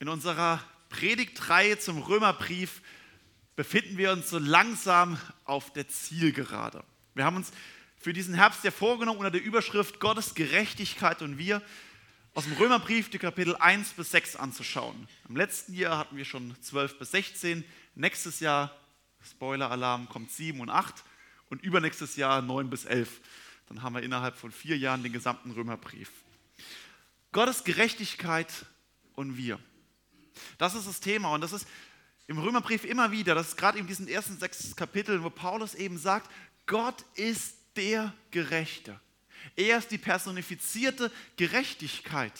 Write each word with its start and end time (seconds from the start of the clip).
In 0.00 0.08
unserer 0.08 0.64
Predigtreihe 0.88 1.78
zum 1.78 1.98
Römerbrief 2.00 2.80
befinden 3.54 3.98
wir 3.98 4.12
uns 4.12 4.30
so 4.30 4.38
langsam 4.38 5.18
auf 5.44 5.74
der 5.74 5.88
Zielgerade. 5.88 6.82
Wir 7.12 7.26
haben 7.26 7.36
uns 7.36 7.52
für 7.98 8.14
diesen 8.14 8.32
Herbst 8.32 8.64
ja 8.64 8.70
vorgenommen 8.70 9.18
unter 9.18 9.30
der 9.30 9.42
Überschrift 9.42 10.00
Gottes 10.00 10.34
Gerechtigkeit 10.34 11.20
und 11.20 11.36
wir 11.36 11.60
aus 12.32 12.44
dem 12.44 12.54
Römerbrief 12.54 13.10
die 13.10 13.18
Kapitel 13.18 13.54
1 13.56 13.90
bis 13.90 14.10
6 14.12 14.36
anzuschauen. 14.36 15.06
Im 15.28 15.36
letzten 15.36 15.74
Jahr 15.74 15.98
hatten 15.98 16.16
wir 16.16 16.24
schon 16.24 16.56
12 16.62 16.98
bis 16.98 17.10
16, 17.10 17.62
nächstes 17.94 18.40
Jahr, 18.40 18.74
Spoiler-Alarm, 19.22 20.08
kommt 20.08 20.30
7 20.30 20.60
und 20.60 20.70
8 20.70 20.94
und 21.50 21.62
übernächstes 21.62 22.16
Jahr 22.16 22.40
9 22.40 22.70
bis 22.70 22.86
11. 22.86 23.20
Dann 23.68 23.82
haben 23.82 23.96
wir 23.96 24.02
innerhalb 24.02 24.38
von 24.38 24.50
vier 24.50 24.78
Jahren 24.78 25.02
den 25.02 25.12
gesamten 25.12 25.50
Römerbrief. 25.50 26.10
Gottes 27.32 27.64
Gerechtigkeit 27.64 28.64
und 29.14 29.36
wir. 29.36 29.60
Das 30.58 30.74
ist 30.74 30.86
das 30.86 31.00
Thema 31.00 31.32
und 31.32 31.40
das 31.40 31.52
ist 31.52 31.66
im 32.26 32.38
Römerbrief 32.38 32.84
immer 32.84 33.10
wieder, 33.10 33.34
das 33.34 33.48
ist 33.48 33.56
gerade 33.56 33.78
in 33.78 33.86
diesen 33.86 34.06
ersten 34.06 34.38
sechs 34.38 34.76
Kapiteln, 34.76 35.24
wo 35.24 35.30
Paulus 35.30 35.74
eben 35.74 35.98
sagt, 35.98 36.30
Gott 36.66 37.04
ist 37.14 37.56
der 37.74 38.14
Gerechte. 38.30 39.00
Er 39.56 39.78
ist 39.78 39.90
die 39.90 39.98
personifizierte 39.98 41.10
Gerechtigkeit. 41.36 42.32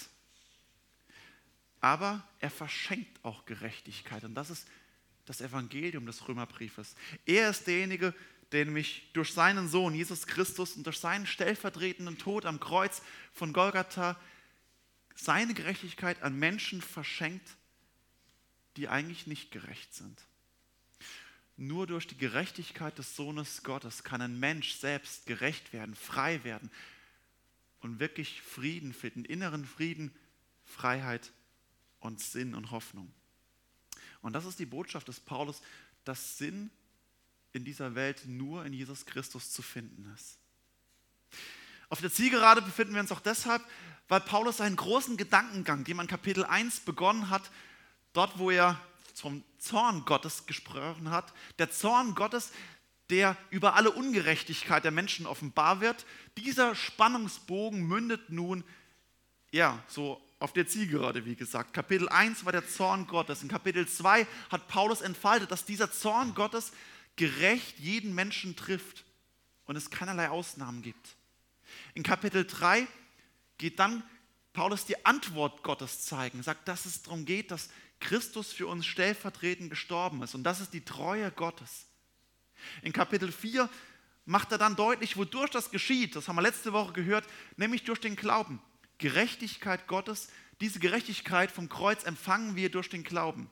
Aber 1.80 2.22
er 2.38 2.50
verschenkt 2.50 3.24
auch 3.24 3.46
Gerechtigkeit 3.46 4.22
und 4.24 4.34
das 4.34 4.50
ist 4.50 4.68
das 5.24 5.40
Evangelium 5.40 6.06
des 6.06 6.28
Römerbriefes. 6.28 6.94
Er 7.24 7.50
ist 7.50 7.66
derjenige, 7.66 8.14
der 8.52 8.64
nämlich 8.64 9.08
durch 9.12 9.32
seinen 9.32 9.68
Sohn 9.68 9.94
Jesus 9.94 10.26
Christus 10.26 10.76
und 10.76 10.84
durch 10.84 10.98
seinen 10.98 11.26
stellvertretenden 11.26 12.18
Tod 12.18 12.46
am 12.46 12.60
Kreuz 12.60 13.02
von 13.32 13.52
Golgatha 13.52 14.16
seine 15.14 15.54
Gerechtigkeit 15.54 16.22
an 16.22 16.38
Menschen 16.38 16.82
verschenkt, 16.82 17.56
die 18.76 18.88
eigentlich 18.88 19.26
nicht 19.26 19.50
gerecht 19.50 19.94
sind. 19.94 20.20
Nur 21.56 21.86
durch 21.86 22.06
die 22.06 22.16
Gerechtigkeit 22.16 22.96
des 22.96 23.16
Sohnes 23.16 23.62
Gottes 23.62 24.02
kann 24.02 24.22
ein 24.22 24.40
Mensch 24.40 24.74
selbst 24.74 25.26
gerecht 25.26 25.72
werden, 25.72 25.94
frei 25.94 26.42
werden 26.42 26.70
und 27.80 28.00
wirklich 28.00 28.40
Frieden 28.40 28.94
finden, 28.94 29.24
inneren 29.24 29.66
Frieden, 29.66 30.14
Freiheit 30.64 31.32
und 31.98 32.20
Sinn 32.20 32.54
und 32.54 32.70
Hoffnung. 32.70 33.12
Und 34.22 34.32
das 34.32 34.46
ist 34.46 34.58
die 34.58 34.66
Botschaft 34.66 35.08
des 35.08 35.20
Paulus, 35.20 35.60
dass 36.04 36.38
Sinn 36.38 36.70
in 37.52 37.64
dieser 37.64 37.94
Welt 37.94 38.22
nur 38.26 38.64
in 38.64 38.72
Jesus 38.72 39.04
Christus 39.06 39.50
zu 39.50 39.62
finden 39.62 40.10
ist. 40.14 40.38
Auf 41.88 42.00
der 42.00 42.12
Zielgerade 42.12 42.62
befinden 42.62 42.94
wir 42.94 43.00
uns 43.00 43.12
auch 43.12 43.20
deshalb, 43.20 43.62
weil 44.08 44.20
Paulus 44.20 44.60
einen 44.60 44.76
großen 44.76 45.16
Gedankengang, 45.16 45.84
den 45.84 45.96
man 45.96 46.06
Kapitel 46.06 46.44
1 46.44 46.80
begonnen 46.80 47.30
hat, 47.30 47.50
dort 48.12 48.38
wo 48.38 48.50
er 48.50 48.80
vom 49.14 49.44
Zorn 49.58 50.04
Gottes 50.04 50.46
gesprochen 50.46 51.10
hat, 51.10 51.32
der 51.58 51.70
Zorn 51.70 52.14
Gottes, 52.14 52.52
der 53.10 53.36
über 53.50 53.74
alle 53.74 53.90
Ungerechtigkeit 53.90 54.84
der 54.84 54.92
Menschen 54.92 55.26
offenbar 55.26 55.80
wird, 55.80 56.06
dieser 56.36 56.74
Spannungsbogen 56.74 57.82
mündet 57.82 58.30
nun, 58.30 58.64
ja, 59.50 59.82
so 59.88 60.22
auf 60.38 60.52
der 60.52 60.66
Zielgerade, 60.66 61.26
wie 61.26 61.34
gesagt. 61.34 61.74
Kapitel 61.74 62.08
1 62.08 62.44
war 62.44 62.52
der 62.52 62.66
Zorn 62.66 63.06
Gottes. 63.06 63.42
In 63.42 63.48
Kapitel 63.48 63.86
2 63.86 64.26
hat 64.48 64.68
Paulus 64.68 65.02
entfaltet, 65.02 65.50
dass 65.50 65.64
dieser 65.64 65.90
Zorn 65.90 66.34
Gottes 66.34 66.72
gerecht 67.16 67.78
jeden 67.78 68.14
Menschen 68.14 68.56
trifft 68.56 69.04
und 69.66 69.76
es 69.76 69.90
keinerlei 69.90 70.30
Ausnahmen 70.30 70.82
gibt. 70.82 71.16
In 71.94 72.02
Kapitel 72.02 72.46
3 72.46 72.86
geht 73.58 73.78
dann 73.78 74.02
Paulus 74.52 74.86
die 74.86 75.04
Antwort 75.04 75.62
Gottes 75.62 76.06
zeigen, 76.06 76.42
sagt, 76.42 76.66
dass 76.66 76.86
es 76.86 77.02
darum 77.02 77.24
geht, 77.24 77.50
dass 77.50 77.68
Christus 78.00 78.52
für 78.52 78.66
uns 78.66 78.86
stellvertretend 78.86 79.70
gestorben 79.70 80.22
ist 80.22 80.34
und 80.34 80.42
das 80.42 80.60
ist 80.60 80.72
die 80.72 80.84
Treue 80.84 81.30
Gottes. 81.30 81.86
In 82.82 82.92
Kapitel 82.92 83.30
4 83.30 83.68
macht 84.26 84.52
er 84.52 84.58
dann 84.58 84.76
deutlich, 84.76 85.16
wodurch 85.16 85.50
das 85.50 85.70
geschieht. 85.70 86.16
Das 86.16 86.28
haben 86.28 86.36
wir 86.36 86.42
letzte 86.42 86.72
Woche 86.72 86.92
gehört, 86.92 87.26
nämlich 87.56 87.84
durch 87.84 88.00
den 88.00 88.16
Glauben. 88.16 88.60
Gerechtigkeit 88.98 89.86
Gottes, 89.86 90.28
diese 90.60 90.78
Gerechtigkeit 90.78 91.50
vom 91.50 91.68
Kreuz 91.68 92.04
empfangen 92.04 92.54
wir 92.54 92.70
durch 92.70 92.88
den 92.88 93.02
Glauben. 93.02 93.48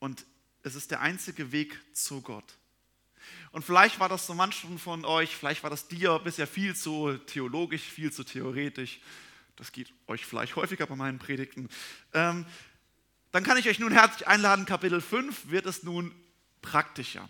Und 0.00 0.26
es 0.62 0.74
ist 0.74 0.90
der 0.90 1.00
einzige 1.00 1.52
Weg 1.52 1.80
zu 1.94 2.22
Gott. 2.22 2.56
Und 3.52 3.64
vielleicht 3.64 4.00
war 4.00 4.08
das 4.08 4.26
so 4.26 4.34
manchen 4.34 4.78
von 4.78 5.04
euch, 5.04 5.36
vielleicht 5.36 5.62
war 5.62 5.70
das 5.70 5.86
dir 5.86 6.18
bisher 6.18 6.48
viel 6.48 6.74
zu 6.74 7.16
theologisch, 7.18 7.82
viel 7.82 8.12
zu 8.12 8.24
theoretisch. 8.24 9.00
Das 9.62 9.70
geht 9.70 9.94
euch 10.08 10.26
vielleicht 10.26 10.56
häufiger 10.56 10.88
bei 10.88 10.96
meinen 10.96 11.20
Predigten. 11.20 11.68
Ähm, 12.14 12.44
dann 13.30 13.44
kann 13.44 13.56
ich 13.58 13.68
euch 13.68 13.78
nun 13.78 13.92
herzlich 13.92 14.26
einladen, 14.26 14.66
Kapitel 14.66 15.00
5 15.00 15.50
wird 15.50 15.66
es 15.66 15.84
nun 15.84 16.12
praktischer. 16.62 17.28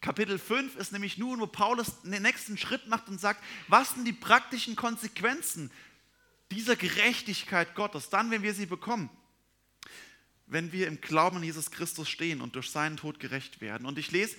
Kapitel 0.00 0.38
5 0.38 0.76
ist 0.76 0.90
nämlich 0.92 1.18
nun, 1.18 1.38
wo 1.38 1.46
Paulus 1.46 2.00
den 2.00 2.22
nächsten 2.22 2.56
Schritt 2.56 2.86
macht 2.86 3.10
und 3.10 3.20
sagt, 3.20 3.44
was 3.68 3.90
sind 3.90 4.06
die 4.06 4.14
praktischen 4.14 4.74
Konsequenzen 4.74 5.70
dieser 6.50 6.76
Gerechtigkeit 6.76 7.74
Gottes, 7.74 8.08
dann, 8.08 8.30
wenn 8.30 8.42
wir 8.42 8.54
sie 8.54 8.64
bekommen 8.64 9.10
wenn 10.46 10.72
wir 10.72 10.88
im 10.88 11.00
Glauben 11.00 11.36
an 11.36 11.42
Jesus 11.44 11.70
Christus 11.70 12.08
stehen 12.08 12.40
und 12.40 12.56
durch 12.56 12.70
seinen 12.70 12.96
Tod 12.96 13.20
gerecht 13.20 13.60
werden. 13.60 13.86
Und 13.86 13.98
ich 13.98 14.10
lese 14.10 14.34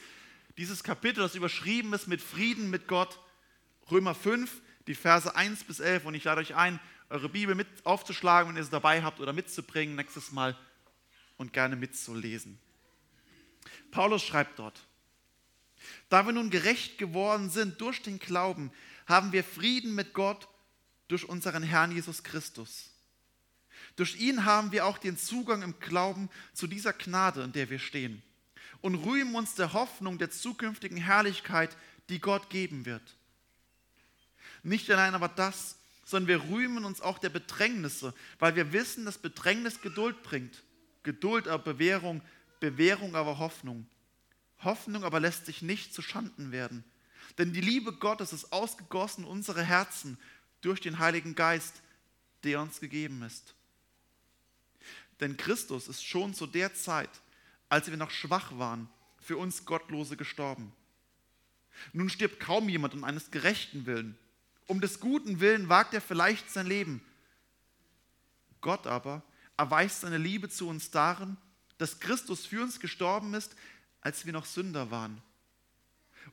dieses 0.57 0.83
Kapitel, 0.83 1.21
das 1.21 1.35
überschrieben 1.35 1.93
ist 1.93 2.07
mit 2.07 2.19
Frieden 2.19 2.71
mit 2.71 2.87
Gott, 2.87 3.19
Römer 3.91 4.13
5, 4.13 4.61
die 4.87 4.95
Verse 4.95 5.33
1 5.33 5.63
bis 5.63 5.79
11. 5.79 6.05
Und 6.05 6.15
ich 6.15 6.23
lade 6.25 6.41
euch 6.41 6.55
ein, 6.55 6.79
eure 7.11 7.29
Bibel 7.29 7.55
mit 7.55 7.67
aufzuschlagen, 7.85 8.49
wenn 8.49 8.57
ihr 8.57 8.63
sie 8.63 8.71
dabei 8.71 9.03
habt 9.03 9.19
oder 9.19 9.33
mitzubringen 9.33 9.95
nächstes 9.95 10.31
Mal 10.31 10.57
und 11.37 11.53
gerne 11.53 11.75
mitzulesen. 11.75 12.59
Paulus 13.91 14.23
schreibt 14.23 14.59
dort, 14.59 14.79
da 16.09 16.25
wir 16.25 16.33
nun 16.33 16.49
gerecht 16.49 16.97
geworden 16.97 17.49
sind 17.49 17.81
durch 17.81 18.01
den 18.01 18.19
Glauben, 18.19 18.71
haben 19.07 19.31
wir 19.31 19.43
Frieden 19.43 19.95
mit 19.95 20.13
Gott 20.13 20.47
durch 21.07 21.27
unseren 21.27 21.63
Herrn 21.63 21.91
Jesus 21.91 22.23
Christus 22.23 22.91
durch 23.95 24.15
ihn 24.15 24.45
haben 24.45 24.71
wir 24.71 24.85
auch 24.85 24.97
den 24.97 25.17
Zugang 25.17 25.61
im 25.61 25.79
Glauben 25.79 26.29
zu 26.53 26.67
dieser 26.67 26.93
Gnade, 26.93 27.43
in 27.43 27.51
der 27.51 27.69
wir 27.69 27.79
stehen. 27.79 28.21
Und 28.81 28.95
rühmen 28.95 29.35
uns 29.35 29.55
der 29.55 29.73
Hoffnung 29.73 30.17
der 30.17 30.31
zukünftigen 30.31 30.97
Herrlichkeit, 30.97 31.75
die 32.09 32.19
Gott 32.19 32.49
geben 32.49 32.85
wird. 32.85 33.03
Nicht 34.63 34.89
allein 34.89 35.13
aber 35.13 35.27
das, 35.27 35.77
sondern 36.11 36.27
wir 36.27 36.49
rühmen 36.53 36.83
uns 36.83 36.99
auch 36.99 37.19
der 37.19 37.29
Bedrängnisse, 37.29 38.13
weil 38.37 38.55
wir 38.57 38.73
wissen, 38.73 39.05
dass 39.05 39.17
Bedrängnis 39.17 39.79
Geduld 39.79 40.21
bringt. 40.23 40.61
Geduld 41.03 41.47
aber 41.47 41.63
Bewährung, 41.63 42.21
Bewährung 42.59 43.15
aber 43.15 43.39
Hoffnung. 43.39 43.87
Hoffnung 44.59 45.05
aber 45.05 45.21
lässt 45.21 45.45
sich 45.45 45.61
nicht 45.61 45.93
zu 45.93 46.01
Schanden 46.01 46.51
werden. 46.51 46.83
Denn 47.37 47.53
die 47.53 47.61
Liebe 47.61 47.93
Gottes 47.93 48.33
ist 48.33 48.51
ausgegossen 48.51 49.23
in 49.23 49.29
unsere 49.29 49.63
Herzen 49.63 50.19
durch 50.59 50.81
den 50.81 50.99
Heiligen 50.99 51.33
Geist, 51.33 51.81
der 52.43 52.61
uns 52.61 52.81
gegeben 52.81 53.23
ist. 53.23 53.55
Denn 55.21 55.37
Christus 55.37 55.87
ist 55.87 56.05
schon 56.05 56.33
zu 56.33 56.45
der 56.45 56.73
Zeit, 56.73 57.09
als 57.69 57.89
wir 57.89 57.95
noch 57.95 58.11
schwach 58.11 58.57
waren, 58.57 58.89
für 59.17 59.37
uns 59.37 59.63
Gottlose 59.65 60.17
gestorben. 60.17 60.73
Nun 61.93 62.09
stirbt 62.09 62.41
kaum 62.41 62.67
jemand 62.67 62.95
um 62.95 63.05
eines 63.05 63.31
gerechten 63.31 63.85
Willen. 63.85 64.17
Um 64.67 64.81
des 64.81 64.99
guten 64.99 65.39
Willen 65.39 65.69
wagt 65.69 65.93
er 65.93 66.01
vielleicht 66.01 66.49
sein 66.49 66.67
Leben. 66.67 67.01
Gott 68.61 68.87
aber 68.87 69.23
erweist 69.57 70.01
seine 70.01 70.17
Liebe 70.17 70.49
zu 70.49 70.67
uns 70.67 70.91
darin, 70.91 71.37
dass 71.77 71.99
Christus 71.99 72.45
für 72.45 72.61
uns 72.61 72.79
gestorben 72.79 73.33
ist, 73.33 73.55
als 74.01 74.25
wir 74.25 74.33
noch 74.33 74.45
Sünder 74.45 74.91
waren. 74.91 75.21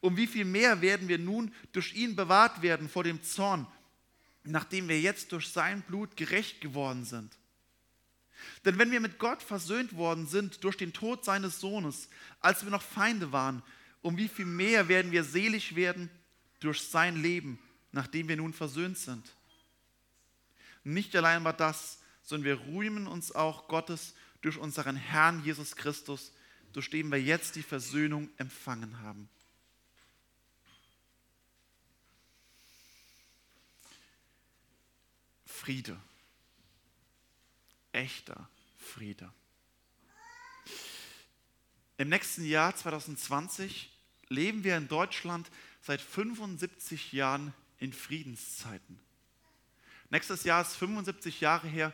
Um 0.01 0.17
wie 0.17 0.27
viel 0.27 0.45
mehr 0.45 0.81
werden 0.81 1.09
wir 1.09 1.19
nun 1.19 1.53
durch 1.73 1.95
ihn 1.95 2.15
bewahrt 2.15 2.63
werden 2.63 2.89
vor 2.89 3.05
dem 3.05 3.23
Zorn, 3.23 3.67
nachdem 4.45 4.89
wir 4.89 5.01
jetzt 5.01 5.33
durch 5.33 5.49
sein 5.49 5.83
Blut 5.83 6.17
gerecht 6.17 6.61
geworden 6.61 7.05
sind. 7.05 7.37
Denn 8.65 8.79
wenn 8.79 8.91
wir 8.91 9.01
mit 9.01 9.19
Gott 9.19 9.43
versöhnt 9.43 9.97
worden 9.97 10.27
sind 10.27 10.63
durch 10.65 10.77
den 10.77 10.93
Tod 10.93 11.25
seines 11.25 11.61
Sohnes, 11.61 12.09
als 12.41 12.65
wir 12.65 12.71
noch 12.71 12.83
Feinde 12.83 13.33
waren, 13.33 13.63
um 14.01 14.17
wie 14.17 14.29
viel 14.29 14.47
mehr 14.47 14.89
werden 14.89 15.13
wir 15.13 15.25
selig 15.25 15.75
werden 15.75 16.11
durch 16.61 16.81
sein 16.83 17.21
Leben, 17.21 17.59
nachdem 17.93 18.29
wir 18.29 18.37
nun 18.37 18.53
versöhnt 18.53 18.99
sind. 18.99 19.35
Nicht 20.85 21.15
allein 21.17 21.45
war 21.45 21.53
das, 21.53 21.99
sondern 22.23 22.45
wir 22.45 22.75
rühmen 22.75 23.07
uns 23.07 23.33
auch 23.33 23.69
Gottes 23.69 24.15
durch 24.43 24.59
unseren 24.59 24.97
Herrn 24.97 25.45
Jesus 25.45 25.77
Christus, 25.77 26.33
durch 26.73 26.91
den 26.91 27.11
wir 27.11 27.21
jetzt 27.21 27.57
die 27.57 27.63
Versöhnung 27.63 28.29
empfangen 28.37 29.01
haben. 29.01 29.29
Friede 35.47 35.99
echter 37.99 38.49
Friede. 38.79 39.33
Im 41.97 42.09
nächsten 42.09 42.45
Jahr 42.45 42.75
2020 42.77 43.91
leben 44.29 44.63
wir 44.63 44.77
in 44.77 44.89
Deutschland 44.89 45.51
seit 45.83 46.01
75 46.01 47.13
Jahren 47.13 47.53
in 47.79 47.93
Friedenszeiten. 47.93 48.99
Nächstes 50.11 50.45
Jahr 50.45 50.63
ist 50.63 50.77
75 50.77 51.41
Jahre 51.41 51.69
her, 51.69 51.93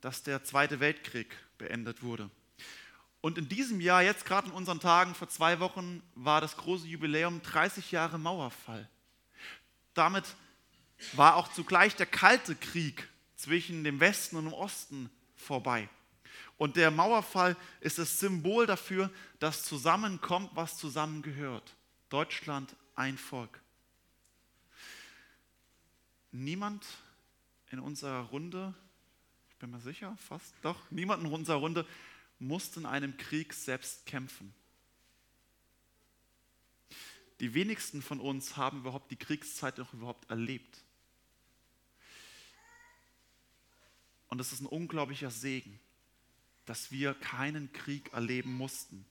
dass 0.00 0.22
der 0.22 0.44
Zweite 0.44 0.80
Weltkrieg 0.80 1.34
beendet 1.58 2.02
wurde. 2.02 2.30
Und 3.20 3.38
in 3.38 3.48
diesem 3.48 3.80
Jahr, 3.80 4.02
jetzt 4.02 4.26
gerade 4.26 4.48
in 4.48 4.52
unseren 4.52 4.80
Tagen, 4.80 5.14
vor 5.14 5.28
zwei 5.28 5.58
Wochen, 5.60 6.02
war 6.14 6.40
das 6.40 6.56
große 6.58 6.86
Jubiläum 6.86 7.40
30 7.42 7.90
Jahre 7.90 8.18
Mauerfall. 8.18 8.88
Damit 9.94 10.24
war 11.14 11.36
auch 11.36 11.50
zugleich 11.52 11.96
der 11.96 12.06
Kalte 12.06 12.54
Krieg 12.54 13.08
zwischen 13.36 13.82
dem 13.84 14.00
Westen 14.00 14.36
und 14.36 14.44
dem 14.44 14.52
Osten 14.52 15.10
vorbei. 15.36 15.88
Und 16.56 16.76
der 16.76 16.90
Mauerfall 16.90 17.56
ist 17.80 17.98
das 17.98 18.18
Symbol 18.20 18.66
dafür, 18.66 19.10
dass 19.38 19.64
zusammenkommt, 19.64 20.50
was 20.54 20.76
zusammengehört. 20.76 21.74
Deutschland 22.10 22.76
ein 22.94 23.18
Volk. 23.18 23.63
Niemand 26.36 26.84
in 27.70 27.78
unserer 27.78 28.22
Runde, 28.22 28.74
ich 29.50 29.56
bin 29.58 29.70
mir 29.70 29.78
sicher, 29.78 30.16
fast 30.16 30.52
doch, 30.62 30.90
niemand 30.90 31.22
in 31.22 31.32
unserer 31.32 31.58
Runde 31.58 31.86
musste 32.40 32.80
in 32.80 32.86
einem 32.86 33.16
Krieg 33.16 33.54
selbst 33.54 34.04
kämpfen. 34.04 34.52
Die 37.38 37.54
wenigsten 37.54 38.02
von 38.02 38.18
uns 38.18 38.56
haben 38.56 38.78
überhaupt 38.78 39.12
die 39.12 39.16
Kriegszeit 39.16 39.78
noch 39.78 39.94
überhaupt 39.94 40.28
erlebt. 40.28 40.82
Und 44.26 44.40
es 44.40 44.50
ist 44.50 44.60
ein 44.60 44.66
unglaublicher 44.66 45.30
Segen, 45.30 45.78
dass 46.66 46.90
wir 46.90 47.14
keinen 47.14 47.72
Krieg 47.72 48.12
erleben 48.12 48.56
mussten. 48.56 49.06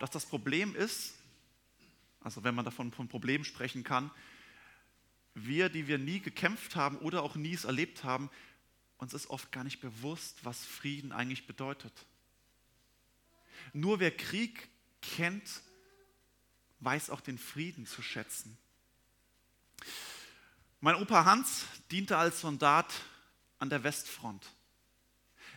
Dass 0.00 0.10
das 0.10 0.24
Problem 0.24 0.74
ist, 0.74 1.12
also 2.22 2.44
wenn 2.44 2.54
man 2.54 2.64
davon 2.64 2.92
von 2.92 3.08
Problemen 3.08 3.44
sprechen 3.44 3.84
kann, 3.84 4.10
wir, 5.34 5.68
die 5.68 5.88
wir 5.88 5.98
nie 5.98 6.20
gekämpft 6.20 6.76
haben 6.76 6.98
oder 6.98 7.22
auch 7.22 7.36
nie 7.36 7.54
es 7.54 7.64
erlebt 7.64 8.04
haben, 8.04 8.30
uns 8.98 9.14
ist 9.14 9.30
oft 9.30 9.50
gar 9.50 9.64
nicht 9.64 9.80
bewusst, 9.80 10.44
was 10.44 10.64
Frieden 10.64 11.12
eigentlich 11.12 11.46
bedeutet. 11.46 11.92
Nur 13.72 14.00
wer 14.00 14.16
Krieg 14.16 14.68
kennt, 15.00 15.62
weiß 16.80 17.10
auch 17.10 17.20
den 17.20 17.38
Frieden 17.38 17.86
zu 17.86 18.02
schätzen. 18.02 18.56
Mein 20.80 20.96
Opa 20.96 21.24
Hans 21.24 21.66
diente 21.90 22.16
als 22.16 22.40
Soldat 22.40 22.92
an 23.58 23.70
der 23.70 23.84
Westfront. 23.84 24.50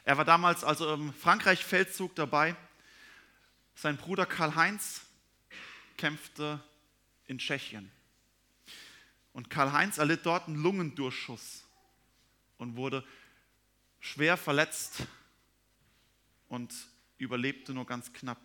Er 0.04 0.18
war 0.18 0.26
damals 0.26 0.64
also 0.64 0.94
im 0.94 1.14
Frankreich-Feldzug 1.14 2.16
dabei. 2.16 2.56
Sein 3.74 3.98
Bruder 3.98 4.28
Karl-Heinz 4.28 5.02
kämpfte 5.98 6.64
in 7.26 7.40
Tschechien. 7.40 7.92
Und 9.36 9.50
Karl-Heinz 9.50 9.98
erlitt 9.98 10.26
dort 10.26 10.48
einen 10.48 10.64
Lungendurchschuss 10.64 11.66
und 12.58 12.78
wurde 12.78 13.06
schwer 14.00 14.38
verletzt 14.38 15.06
und 16.48 16.74
überlebte 17.18 17.74
nur 17.74 17.86
ganz 17.86 18.14
knapp. 18.14 18.40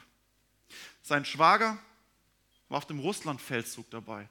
Sein 1.01 1.25
Schwager 1.25 1.79
war 2.69 2.79
auf 2.79 2.89
dem 2.89 2.99
Russlandfeldzug 2.99 3.89
dabei. 3.91 4.29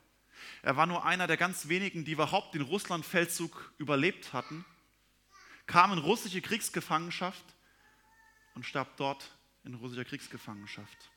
Er 0.61 0.75
war 0.75 0.85
nur 0.85 1.05
einer 1.05 1.27
der 1.27 1.37
ganz 1.37 1.69
wenigen, 1.69 2.03
die 2.03 2.11
überhaupt 2.11 2.53
den 2.53 2.61
Russlandfeldzug 2.61 3.73
überlebt 3.77 4.33
hatten, 4.33 4.65
kam 5.65 5.93
in 5.93 5.99
russische 5.99 6.41
Kriegsgefangenschaft 6.41 7.45
und 8.55 8.65
starb 8.65 8.97
dort 8.97 9.31
in 9.63 9.75
russischer 9.75 10.03
Kriegsgefangenschaft. 10.03 11.09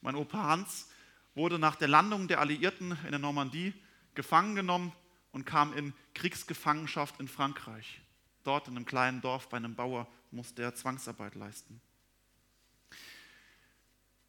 Mein 0.00 0.14
Opa 0.14 0.44
Hans 0.44 0.88
wurde 1.34 1.58
nach 1.58 1.76
der 1.76 1.88
Landung 1.88 2.26
der 2.26 2.40
Alliierten 2.40 2.92
in 3.04 3.10
der 3.10 3.18
Normandie 3.18 3.74
gefangen 4.18 4.56
genommen 4.56 4.92
und 5.30 5.44
kam 5.44 5.72
in 5.74 5.94
Kriegsgefangenschaft 6.12 7.20
in 7.20 7.28
Frankreich. 7.28 8.00
Dort 8.42 8.66
in 8.66 8.76
einem 8.76 8.84
kleinen 8.84 9.20
Dorf 9.20 9.48
bei 9.48 9.58
einem 9.58 9.76
Bauer 9.76 10.08
musste 10.32 10.60
er 10.60 10.74
Zwangsarbeit 10.74 11.36
leisten. 11.36 11.80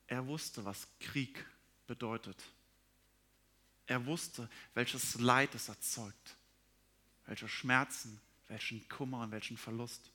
Er 0.05 0.27
wusste, 0.27 0.63
was 0.63 0.87
Krieg 0.99 1.43
bedeutet. 1.87 2.39
Er 3.87 4.05
wusste, 4.05 4.47
welches 4.75 5.15
Leid 5.15 5.55
es 5.55 5.69
erzeugt, 5.69 6.37
welche 7.25 7.49
Schmerzen, 7.49 8.21
welchen 8.47 8.87
Kummer 8.89 9.23
und 9.23 9.31
welchen 9.31 9.57
Verlust. 9.57 10.11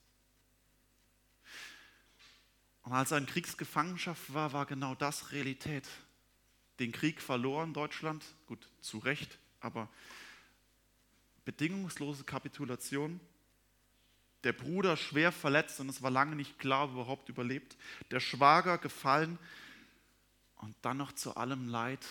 Und 2.84 2.92
als 2.92 3.10
er 3.10 3.18
in 3.18 3.26
Kriegsgefangenschaft 3.26 4.32
war, 4.32 4.52
war 4.52 4.66
genau 4.66 4.94
das 4.94 5.32
Realität. 5.32 5.88
Den 6.78 6.92
Krieg 6.92 7.20
verloren 7.20 7.74
Deutschland, 7.74 8.24
gut, 8.46 8.68
zu 8.80 8.98
Recht, 8.98 9.40
aber 9.64 9.88
bedingungslose 11.44 12.24
Kapitulation. 12.24 13.20
Der 14.44 14.52
Bruder 14.52 14.96
schwer 14.96 15.32
verletzt 15.32 15.80
und 15.80 15.88
es 15.88 16.02
war 16.02 16.10
lange 16.10 16.36
nicht 16.36 16.58
klar, 16.58 16.84
ob 16.84 16.90
er 16.90 16.94
überhaupt 16.94 17.28
überlebt. 17.28 17.76
Der 18.10 18.20
Schwager 18.20 18.78
gefallen 18.78 19.38
und 20.56 20.76
dann 20.82 20.98
noch 20.98 21.12
zu 21.12 21.36
allem 21.36 21.68
Leid 21.68 22.04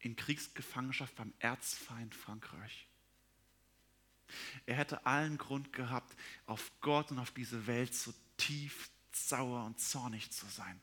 in 0.00 0.16
Kriegsgefangenschaft 0.16 1.14
beim 1.14 1.32
Erzfeind 1.38 2.14
Frankreich. 2.14 2.86
Er 4.66 4.76
hätte 4.76 5.06
allen 5.06 5.38
Grund 5.38 5.72
gehabt, 5.72 6.16
auf 6.46 6.72
Gott 6.80 7.10
und 7.12 7.18
auf 7.18 7.30
diese 7.30 7.66
Welt 7.66 7.94
so 7.94 8.12
tief 8.36 8.90
sauer 9.12 9.64
und 9.64 9.78
zornig 9.78 10.30
zu 10.32 10.46
sein. 10.46 10.80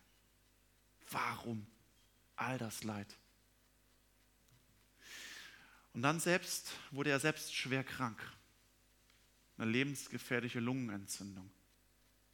Warum 1.09 1.67
all 2.37 2.57
das 2.57 2.83
Leid? 2.83 3.17
Und 5.93 6.01
dann 6.01 6.19
selbst 6.19 6.71
wurde 6.91 7.09
er 7.09 7.19
selbst 7.19 7.53
schwer 7.55 7.83
krank. 7.83 8.19
Eine 9.57 9.69
lebensgefährliche 9.69 10.59
Lungenentzündung. 10.59 11.51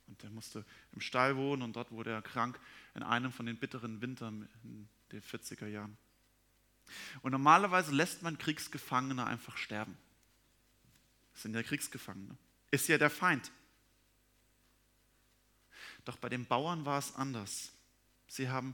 Und 0.07 0.23
er 0.23 0.29
musste 0.29 0.65
im 0.93 1.01
Stall 1.01 1.35
wohnen 1.35 1.61
und 1.61 1.75
dort 1.75 1.91
wurde 1.91 2.11
er 2.11 2.21
krank 2.21 2.59
in 2.95 3.03
einem 3.03 3.31
von 3.31 3.45
den 3.45 3.57
bitteren 3.57 4.01
Wintern 4.01 4.47
in 4.63 4.87
den 5.11 5.21
40er 5.21 5.67
Jahren. 5.67 5.97
Und 7.21 7.31
normalerweise 7.31 7.91
lässt 7.93 8.21
man 8.21 8.37
Kriegsgefangene 8.37 9.25
einfach 9.25 9.57
sterben. 9.57 9.97
Das 11.33 11.41
sind 11.43 11.53
ja 11.53 11.63
Kriegsgefangene. 11.63 12.37
Ist 12.71 12.87
ja 12.87 12.97
der 12.97 13.09
Feind. 13.09 13.51
Doch 16.05 16.17
bei 16.17 16.29
den 16.29 16.45
Bauern 16.45 16.85
war 16.85 16.99
es 16.99 17.13
anders. 17.15 17.73
Sie 18.27 18.49
haben 18.49 18.73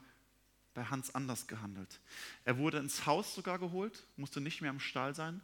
bei 0.74 0.86
Hans 0.86 1.14
anders 1.14 1.48
gehandelt. 1.48 2.00
Er 2.46 2.58
wurde 2.58 2.78
ins 2.80 3.06
Haus 3.06 3.36
sogar 3.36 3.60
geholt, 3.60 4.06
musste 4.16 4.42
nicht 4.42 4.62
mehr 4.62 4.72
im 4.72 4.80
Stall 4.80 5.16
sein. 5.16 5.42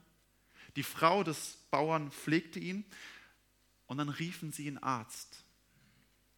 Die 0.75 0.83
Frau 0.83 1.23
des 1.23 1.57
Bauern 1.71 2.11
pflegte 2.11 2.59
ihn 2.59 2.85
und 3.87 3.97
dann 3.97 4.09
riefen 4.09 4.51
sie 4.51 4.67
einen 4.67 4.77
Arzt, 4.77 5.43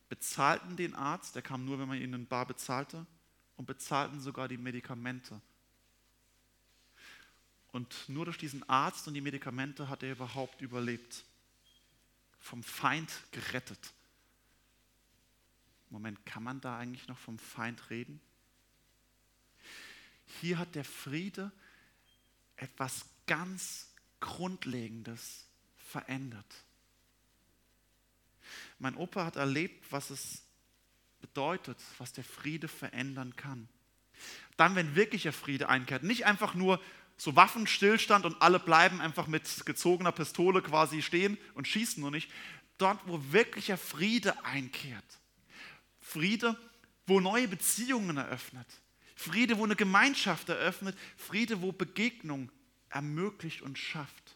bezahlten 0.10 0.76
den 0.76 0.96
Arzt, 0.96 1.36
der 1.36 1.42
kam 1.42 1.66
nur, 1.66 1.80
wenn 1.80 1.88
man 1.88 2.02
ihn 2.02 2.14
in 2.14 2.28
Bar 2.28 2.46
bezahlte, 2.46 3.06
und 3.58 3.66
bezahlten 3.66 4.20
sogar 4.20 4.48
die 4.48 4.58
Medikamente. 4.58 5.40
Und 7.72 8.10
nur 8.10 8.26
durch 8.26 8.38
diesen 8.38 8.68
Arzt 8.68 9.08
und 9.08 9.14
die 9.14 9.22
Medikamente 9.22 9.88
hat 9.88 10.04
er 10.04 10.14
überhaupt 10.14 10.62
überlebt. 10.62 11.24
Vom 12.40 12.64
Feind 12.64 13.12
gerettet. 13.32 13.94
Moment, 15.90 16.26
kann 16.26 16.44
man 16.44 16.60
da 16.60 16.78
eigentlich 16.78 17.08
noch 17.08 17.18
vom 17.18 17.38
Feind 17.38 17.90
reden? 17.90 18.20
Hier 20.42 20.58
hat 20.58 20.74
der 20.74 20.84
Friede 20.84 21.52
etwas 22.56 23.06
ganz 23.28 23.94
Grundlegendes 24.20 25.46
verändert. 25.78 26.46
Mein 28.80 28.96
Opa 28.96 29.26
hat 29.26 29.36
erlebt, 29.36 29.92
was 29.92 30.10
es 30.10 30.42
bedeutet, 31.20 31.78
was 32.00 32.12
der 32.14 32.24
Friede 32.24 32.68
verändern 32.68 33.36
kann. 33.36 33.70
Dann, 34.58 34.76
wenn 34.76 34.96
wirklicher 34.96 35.32
Friede 35.32 35.70
einkehrt, 35.70 36.02
nicht 36.02 36.26
einfach 36.26 36.56
nur 36.56 36.82
so 37.18 37.36
Waffenstillstand 37.36 38.26
und 38.26 38.42
alle 38.42 38.60
bleiben 38.60 39.00
einfach 39.00 39.28
mit 39.28 39.64
gezogener 39.68 40.12
Pistole 40.12 40.64
quasi 40.64 41.04
stehen 41.04 41.38
und 41.54 41.68
schießen 41.68 42.02
nur 42.02 42.10
nicht, 42.10 42.32
dort, 42.80 43.00
wo 43.08 43.22
wirklicher 43.32 43.78
Friede 43.78 44.44
einkehrt. 44.44 45.06
Friede, 46.00 46.58
wo 47.06 47.20
neue 47.20 47.48
Beziehungen 47.48 48.18
eröffnet. 48.18 48.68
Friede, 49.22 49.60
wo 49.60 49.64
eine 49.64 49.76
Gemeinschaft 49.76 50.50
eröffnet. 50.50 50.98
Friede, 51.16 51.62
wo 51.62 51.72
Begegnung 51.72 52.52
ermöglicht 52.90 53.62
und 53.62 53.78
schafft. 53.78 54.36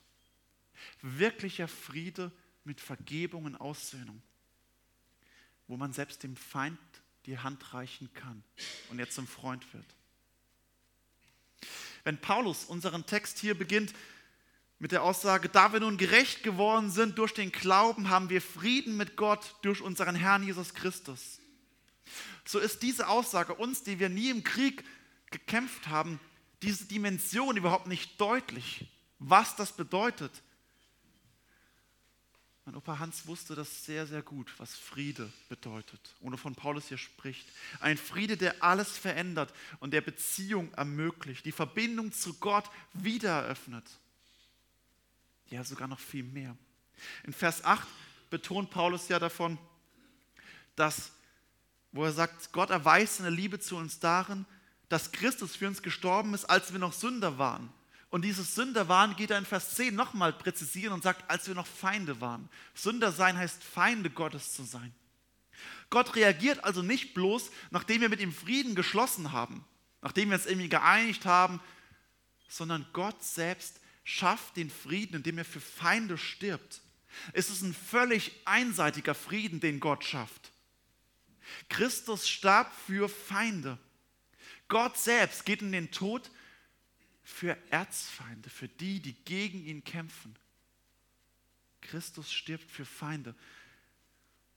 Wirklicher 1.02 1.68
Friede 1.68 2.32
mit 2.64 2.80
Vergebung 2.80 3.46
und 3.46 3.56
Aussöhnung. 3.56 4.22
Wo 5.68 5.76
man 5.76 5.92
selbst 5.92 6.22
dem 6.22 6.36
Feind 6.36 6.78
die 7.26 7.40
Hand 7.40 7.74
reichen 7.74 8.14
kann 8.14 8.44
und 8.90 9.00
er 9.00 9.10
zum 9.10 9.28
Freund 9.28 9.66
wird. 9.74 9.86
Wenn 12.04 12.22
Paulus 12.22 12.66
unseren 12.66 13.08
Text 13.08 13.40
hier 13.40 13.58
beginnt 13.58 13.92
mit 14.78 14.92
der 14.92 15.02
Aussage, 15.02 15.50
da 15.50 15.74
wir 15.74 15.80
nun 15.80 15.98
gerecht 15.98 16.44
geworden 16.44 16.92
sind 16.92 17.18
durch 17.18 17.34
den 17.34 17.52
Glauben, 17.52 18.12
haben 18.12 18.30
wir 18.30 18.42
Frieden 18.42 18.98
mit 18.98 19.16
Gott 19.16 19.56
durch 19.64 19.82
unseren 19.82 20.14
Herrn 20.14 20.44
Jesus 20.44 20.76
Christus. 20.76 21.40
So 22.46 22.60
ist 22.60 22.84
diese 22.84 23.08
Aussage 23.08 23.56
uns, 23.56 23.84
die 23.84 24.00
wir 24.00 24.10
nie 24.10 24.30
im 24.30 24.44
Krieg 24.44 24.84
gekämpft 25.32 25.88
haben, 25.88 26.20
diese 26.62 26.86
Dimension 26.86 27.58
überhaupt 27.58 27.88
nicht 27.88 28.20
deutlich, 28.22 28.88
was 29.20 29.56
das 29.56 29.74
bedeutet. 29.74 30.32
Mein 32.66 32.76
Opa 32.76 32.98
Hans 32.98 33.28
wusste 33.28 33.54
das 33.54 33.86
sehr, 33.86 34.08
sehr 34.08 34.24
gut, 34.24 34.52
was 34.58 34.76
Friede 34.76 35.32
bedeutet 35.50 36.16
und 36.20 36.34
wovon 36.34 36.56
Paulus 36.56 36.88
hier 36.88 36.98
spricht. 36.98 37.48
Ein 37.80 37.96
Friede, 37.96 38.38
der 38.38 38.64
alles 38.64 38.98
verändert 38.98 39.54
und 39.80 39.92
der 39.92 40.02
Beziehung 40.02 40.74
ermöglicht, 40.74 41.46
die 41.46 41.52
Verbindung 41.52 42.12
zu 42.12 42.34
Gott 42.36 42.68
wieder 42.94 43.44
eröffnet. 43.44 43.86
Ja, 45.50 45.64
sogar 45.64 45.88
noch 45.88 46.00
viel 46.00 46.24
mehr. 46.24 46.58
In 47.24 47.34
Vers 47.34 47.64
8 47.64 47.88
betont 48.32 48.72
Paulus 48.72 49.10
ja 49.10 49.20
davon, 49.20 49.60
dass, 50.76 51.12
wo 51.96 52.04
er 52.04 52.12
sagt, 52.12 52.52
Gott 52.52 52.72
erweist 52.72 53.18
seine 53.18 53.30
Liebe 53.30 53.58
zu 53.58 53.78
uns 53.78 54.00
darin, 54.00 54.46
dass 54.90 55.14
Christus 55.14 55.56
für 55.56 55.68
uns 55.68 55.82
gestorben 55.82 56.34
ist, 56.34 56.44
als 56.44 56.74
wir 56.74 56.80
noch 56.80 56.92
Sünder 56.92 57.38
waren. 57.38 57.72
Und 58.10 58.24
dieses 58.24 58.54
Sünder 58.54 58.90
waren 58.90 59.16
geht 59.16 59.32
er 59.32 59.38
in 59.38 59.46
Vers 59.46 59.76
10 59.76 59.96
nochmal 59.96 60.34
präzisieren 60.34 60.94
und 60.94 61.04
sagt, 61.04 61.30
als 61.30 61.48
wir 61.48 61.56
noch 61.56 61.66
Feinde 61.66 62.20
waren. 62.20 62.50
Sünder 62.74 63.14
sein 63.14 63.38
heißt 63.38 63.64
Feinde 63.64 64.10
Gottes 64.10 64.54
zu 64.54 64.64
sein. 64.64 64.94
Gott 65.90 66.18
reagiert 66.18 66.66
also 66.66 66.82
nicht 66.82 67.14
bloß, 67.14 67.50
nachdem 67.72 68.02
wir 68.02 68.10
mit 68.10 68.20
ihm 68.20 68.34
Frieden 68.34 68.76
geschlossen 68.76 69.32
haben, 69.32 69.64
nachdem 70.02 70.30
wir 70.30 70.36
uns 70.36 70.48
irgendwie 70.48 70.70
geeinigt 70.70 71.26
haben, 71.26 71.62
sondern 72.50 72.86
Gott 72.92 73.24
selbst 73.24 73.80
schafft 74.04 74.58
den 74.58 74.70
Frieden, 74.70 75.16
indem 75.16 75.38
er 75.38 75.46
für 75.46 75.62
Feinde 75.62 76.18
stirbt. 76.18 76.82
Es 77.32 77.50
ist 77.50 77.62
ein 77.62 77.74
völlig 77.74 78.34
einseitiger 78.44 79.16
Frieden, 79.16 79.62
den 79.62 79.80
Gott 79.80 80.04
schafft. 80.04 80.52
Christus 81.70 82.28
starb 82.28 82.74
für 82.74 83.10
Feinde. 83.10 83.78
Gott 84.68 84.98
selbst 84.98 85.46
geht 85.46 85.62
in 85.62 85.72
den 85.72 85.92
Tod 85.92 86.30
für 87.24 87.58
Erzfeinde, 87.72 88.50
für 88.50 88.68
die, 88.68 89.00
die 89.00 89.14
gegen 89.14 89.66
ihn 89.66 89.84
kämpfen. 89.84 90.36
Christus 91.82 92.32
stirbt 92.32 92.70
für 92.70 92.86
Feinde, 92.86 93.36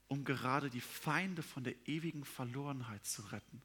um 0.07 0.25
gerade 0.25 0.71
die 0.71 0.80
Feinde 0.80 1.42
von 1.42 1.64
der 1.64 1.75
ewigen 1.87 2.25
Verlorenheit 2.25 3.07
zu 3.07 3.23
retten. 3.23 3.62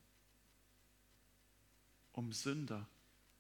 Um 2.12 2.32
Sünder, 2.32 2.88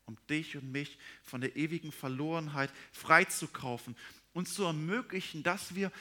um 0.05 0.17
dich 0.27 0.57
und 0.57 0.71
mich 0.71 0.97
von 1.21 1.41
der 1.41 1.55
ewigen 1.55 1.91
Verlorenheit 1.91 2.71
freizukaufen 2.91 3.95
und 4.33 4.47
zu 4.47 4.63
ermöglichen, 4.63 5.43
dass 5.43 5.75
wir 5.75 5.91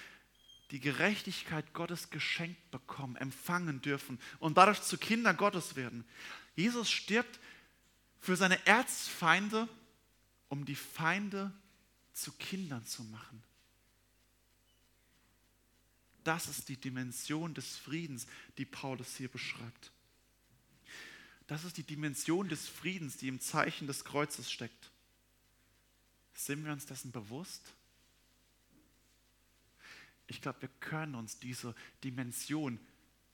die 0.72 0.80
Gerechtigkeit 0.80 1.74
Gottes 1.74 2.08
geschenkt 2.08 2.70
bekommen, 2.70 3.16
empfangen 3.16 3.82
dürfen 3.82 4.18
und 4.40 4.56
dadurch 4.56 4.80
zu 4.80 4.96
Kindern 4.96 5.36
Gottes 5.36 5.76
werden. 5.76 6.04
Jesus 6.56 6.90
stirbt 6.90 7.38
für 8.18 8.36
seine 8.36 8.66
Erzfeinde, 8.66 9.68
um 10.48 10.64
die 10.64 10.74
Feinde 10.74 11.52
zu 12.14 12.32
Kindern 12.32 12.84
zu 12.86 13.04
machen. 13.04 13.42
Das 16.24 16.48
ist 16.48 16.70
die 16.70 16.78
Dimension 16.78 17.52
des 17.52 17.76
Friedens, 17.76 18.26
die 18.56 18.64
Paulus 18.64 19.16
hier 19.16 19.28
beschreibt. 19.28 19.92
Das 21.48 21.64
ist 21.64 21.76
die 21.76 21.82
Dimension 21.82 22.48
des 22.48 22.66
Friedens, 22.66 23.18
die 23.18 23.28
im 23.28 23.40
Zeichen 23.40 23.86
des 23.86 24.04
Kreuzes 24.04 24.50
steckt. 24.50 24.90
Sind 26.32 26.64
wir 26.64 26.72
uns 26.72 26.86
dessen 26.86 27.12
bewusst? 27.12 27.74
Ich 30.26 30.40
glaube, 30.40 30.62
wir 30.62 30.70
können 30.80 31.14
uns 31.14 31.38
diese 31.38 31.74
Dimension 32.04 32.78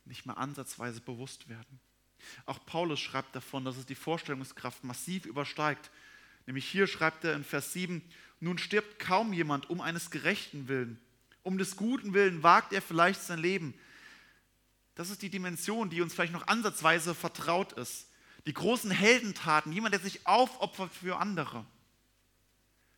nicht 0.04 0.26
mehr 0.26 0.38
ansatzweise 0.38 1.00
bewusst 1.00 1.48
werden. 1.48 1.80
Auch 2.46 2.64
Paulus 2.66 3.00
schreibt 3.00 3.36
davon, 3.36 3.64
dass 3.64 3.76
es 3.76 3.86
die 3.86 3.94
Vorstellungskraft 3.94 4.84
massiv 4.84 5.26
übersteigt. 5.26 5.90
Nämlich 6.46 6.66
hier 6.66 6.86
schreibt 6.86 7.24
er 7.24 7.34
in 7.34 7.44
Vers 7.44 7.72
7, 7.72 8.02
nun 8.40 8.58
stirbt 8.58 8.98
kaum 8.98 9.32
jemand 9.32 9.68
um 9.70 9.80
eines 9.80 10.10
gerechten 10.10 10.68
Willen. 10.68 11.00
Um 11.42 11.58
des 11.58 11.76
guten 11.76 12.14
Willen 12.14 12.42
wagt 12.42 12.72
er 12.72 12.82
vielleicht 12.82 13.22
sein 13.22 13.38
Leben. 13.38 13.74
Das 14.94 15.10
ist 15.10 15.22
die 15.22 15.30
Dimension, 15.30 15.90
die 15.90 16.00
uns 16.02 16.14
vielleicht 16.14 16.32
noch 16.32 16.48
ansatzweise 16.48 17.14
vertraut 17.14 17.72
ist. 17.74 18.08
Die 18.46 18.52
großen 18.54 18.90
Heldentaten, 18.90 19.72
jemand, 19.72 19.94
der 19.94 20.00
sich 20.00 20.26
aufopfert 20.26 20.92
für 20.92 21.18
andere. 21.18 21.64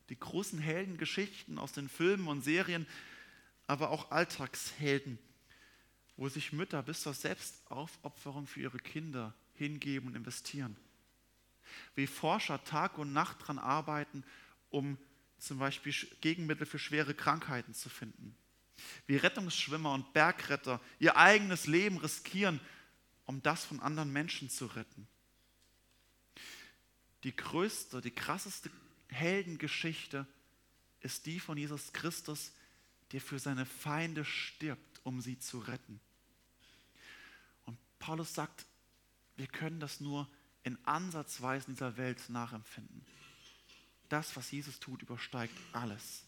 Die 0.08 0.18
großen 0.18 0.58
Heldengeschichten 0.58 1.58
aus 1.58 1.72
den 1.72 1.88
Filmen 1.88 2.26
und 2.28 2.42
Serien, 2.42 2.86
aber 3.70 3.90
auch 3.90 4.10
Alltagshelden, 4.10 5.16
wo 6.16 6.28
sich 6.28 6.52
Mütter 6.52 6.82
bis 6.82 7.02
zur 7.02 7.14
Selbstaufopferung 7.14 8.48
für 8.48 8.58
ihre 8.58 8.80
Kinder 8.80 9.32
hingeben 9.54 10.08
und 10.08 10.16
investieren. 10.16 10.76
Wie 11.94 12.08
Forscher 12.08 12.64
Tag 12.64 12.98
und 12.98 13.12
Nacht 13.12 13.42
daran 13.42 13.60
arbeiten, 13.60 14.24
um 14.70 14.98
zum 15.38 15.60
Beispiel 15.60 15.94
Gegenmittel 16.20 16.66
für 16.66 16.80
schwere 16.80 17.14
Krankheiten 17.14 17.72
zu 17.72 17.88
finden. 17.88 18.36
Wie 19.06 19.14
Rettungsschwimmer 19.14 19.94
und 19.94 20.12
Bergretter 20.14 20.80
ihr 20.98 21.16
eigenes 21.16 21.68
Leben 21.68 21.98
riskieren, 21.98 22.58
um 23.24 23.40
das 23.40 23.64
von 23.64 23.78
anderen 23.78 24.12
Menschen 24.12 24.50
zu 24.50 24.66
retten. 24.66 25.06
Die 27.22 27.36
größte, 27.36 28.00
die 28.00 28.10
krasseste 28.10 28.68
Heldengeschichte 29.10 30.26
ist 31.02 31.26
die 31.26 31.38
von 31.38 31.56
Jesus 31.56 31.92
Christus, 31.92 32.50
der 33.12 33.20
für 33.20 33.38
seine 33.38 33.66
Feinde 33.66 34.24
stirbt, 34.24 35.00
um 35.04 35.20
sie 35.20 35.38
zu 35.38 35.58
retten. 35.58 36.00
Und 37.66 37.78
Paulus 37.98 38.34
sagt, 38.34 38.66
wir 39.36 39.46
können 39.46 39.80
das 39.80 40.00
nur 40.00 40.28
in 40.62 40.78
Ansatzweisen 40.84 41.74
dieser 41.74 41.96
Welt 41.96 42.28
nachempfinden. 42.28 43.04
Das, 44.08 44.36
was 44.36 44.50
Jesus 44.50 44.80
tut, 44.80 45.02
übersteigt 45.02 45.54
alles. 45.72 46.24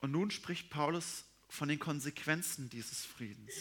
Und 0.00 0.12
nun 0.12 0.30
spricht 0.30 0.70
Paulus 0.70 1.24
von 1.48 1.68
den 1.68 1.78
Konsequenzen 1.78 2.70
dieses 2.70 3.04
Friedens. 3.04 3.52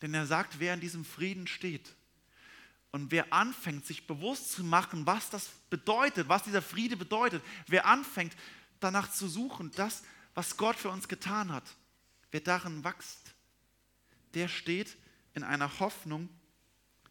Denn 0.00 0.14
er 0.14 0.26
sagt, 0.26 0.58
wer 0.60 0.74
in 0.74 0.80
diesem 0.80 1.04
Frieden 1.04 1.46
steht, 1.46 1.94
und 2.90 3.10
wer 3.10 3.32
anfängt, 3.32 3.86
sich 3.86 4.06
bewusst 4.06 4.52
zu 4.52 4.64
machen, 4.64 5.06
was 5.06 5.30
das 5.30 5.48
bedeutet, 5.70 6.28
was 6.28 6.44
dieser 6.44 6.62
Friede 6.62 6.96
bedeutet, 6.96 7.42
wer 7.66 7.86
anfängt, 7.86 8.34
danach 8.80 9.10
zu 9.10 9.28
suchen, 9.28 9.70
das, 9.72 10.02
was 10.34 10.56
Gott 10.56 10.76
für 10.76 10.90
uns 10.90 11.08
getan 11.08 11.52
hat, 11.52 11.64
wer 12.30 12.40
darin 12.40 12.84
wächst, 12.84 13.34
der 14.34 14.48
steht 14.48 14.96
in 15.34 15.44
einer 15.44 15.80
Hoffnung 15.80 16.28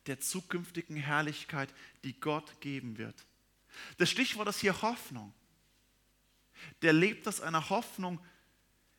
der 0.07 0.19
zukünftigen 0.19 0.95
Herrlichkeit, 0.95 1.73
die 2.03 2.19
Gott 2.19 2.59
geben 2.61 2.97
wird. 2.97 3.25
Das 3.97 4.09
Stichwort 4.09 4.47
ist 4.47 4.59
hier 4.59 4.81
Hoffnung. 4.81 5.33
Der 6.81 6.93
lebt 6.93 7.27
aus 7.27 7.41
einer 7.41 7.69
Hoffnung, 7.69 8.19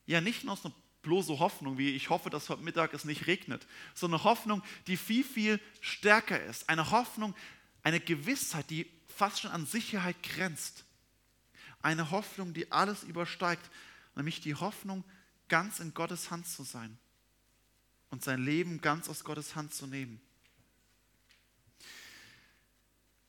ja 0.06 0.20
nicht 0.20 0.44
nur 0.44 0.52
aus 0.52 0.64
einer 0.64 0.74
bloße 1.02 1.38
Hoffnung, 1.38 1.78
wie 1.78 1.90
ich 1.90 2.10
hoffe, 2.10 2.30
dass 2.30 2.48
heute 2.48 2.62
Mittag 2.62 2.92
es 2.94 3.04
nicht 3.04 3.26
regnet, 3.26 3.66
sondern 3.94 4.20
eine 4.20 4.24
Hoffnung, 4.24 4.62
die 4.86 4.96
viel, 4.96 5.24
viel 5.24 5.60
stärker 5.80 6.42
ist. 6.42 6.68
Eine 6.68 6.90
Hoffnung, 6.90 7.34
eine 7.82 8.00
Gewissheit, 8.00 8.68
die 8.70 8.90
fast 9.06 9.40
schon 9.40 9.50
an 9.50 9.66
Sicherheit 9.66 10.22
grenzt. 10.22 10.84
Eine 11.82 12.10
Hoffnung, 12.10 12.52
die 12.52 12.72
alles 12.72 13.04
übersteigt, 13.04 13.70
nämlich 14.14 14.40
die 14.40 14.54
Hoffnung, 14.54 15.04
ganz 15.48 15.80
in 15.80 15.94
Gottes 15.94 16.30
Hand 16.30 16.46
zu 16.46 16.62
sein 16.62 16.98
und 18.10 18.22
sein 18.22 18.42
Leben 18.42 18.80
ganz 18.80 19.08
aus 19.08 19.24
Gottes 19.24 19.54
Hand 19.54 19.74
zu 19.74 19.86
nehmen. 19.86 20.20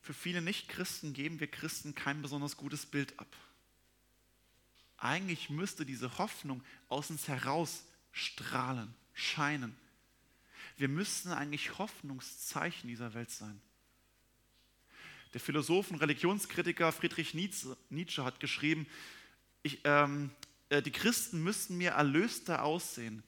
Für 0.02 0.14
viele 0.14 0.42
Nichtchristen 0.42 1.14
geben 1.14 1.40
wir 1.40 1.48
Christen 1.48 1.94
kein 1.96 2.22
besonders 2.22 2.58
gutes 2.58 2.86
Bild 2.86 3.18
ab. 3.20 3.28
Eigentlich 5.00 5.50
müsste 5.50 5.86
diese 5.86 6.18
Hoffnung 6.18 6.64
aus 6.90 7.10
uns 7.10 7.28
heraus 7.28 7.86
strahlen, 8.12 8.94
scheinen. 9.14 9.76
Wir 10.78 10.90
müssten 10.90 11.32
eigentlich 11.32 11.78
Hoffnungszeichen 11.78 12.88
dieser 12.88 13.14
Welt 13.14 13.32
sein. 13.32 13.62
Der 15.34 15.42
Philosoph 15.42 15.92
und 15.92 15.98
Religionskritiker 15.98 16.92
Friedrich 16.92 17.34
Nietzsche 17.34 18.24
hat 18.24 18.40
geschrieben, 18.40 18.88
ich, 19.62 19.80
ähm, 19.84 20.32
äh, 20.70 20.82
die 20.82 20.92
Christen 20.92 21.44
müssten 21.44 21.78
mir 21.78 21.92
erlöster 21.92 22.64
aussehen, 22.64 23.24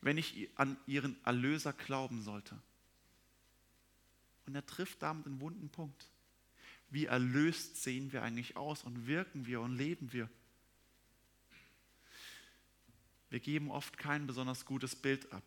wenn 0.00 0.18
ich 0.18 0.48
an 0.56 0.76
ihren 0.86 1.16
Erlöser 1.24 1.72
glauben 1.72 2.22
sollte. 2.22 2.58
Und 4.46 4.54
er 4.54 4.66
trifft 4.66 5.02
damit 5.02 5.26
einen 5.26 5.40
wunden 5.40 5.68
Punkt. 5.68 6.08
Wie 6.90 7.06
erlöst 7.06 7.82
sehen 7.82 8.12
wir 8.12 8.22
eigentlich 8.22 8.56
aus 8.56 8.84
und 8.84 9.06
wirken 9.06 9.46
wir 9.46 9.60
und 9.60 9.76
leben 9.76 10.12
wir? 10.12 10.28
Wir 13.34 13.40
geben 13.40 13.72
oft 13.72 13.98
kein 13.98 14.28
besonders 14.28 14.64
gutes 14.64 14.94
Bild 14.94 15.32
ab. 15.32 15.42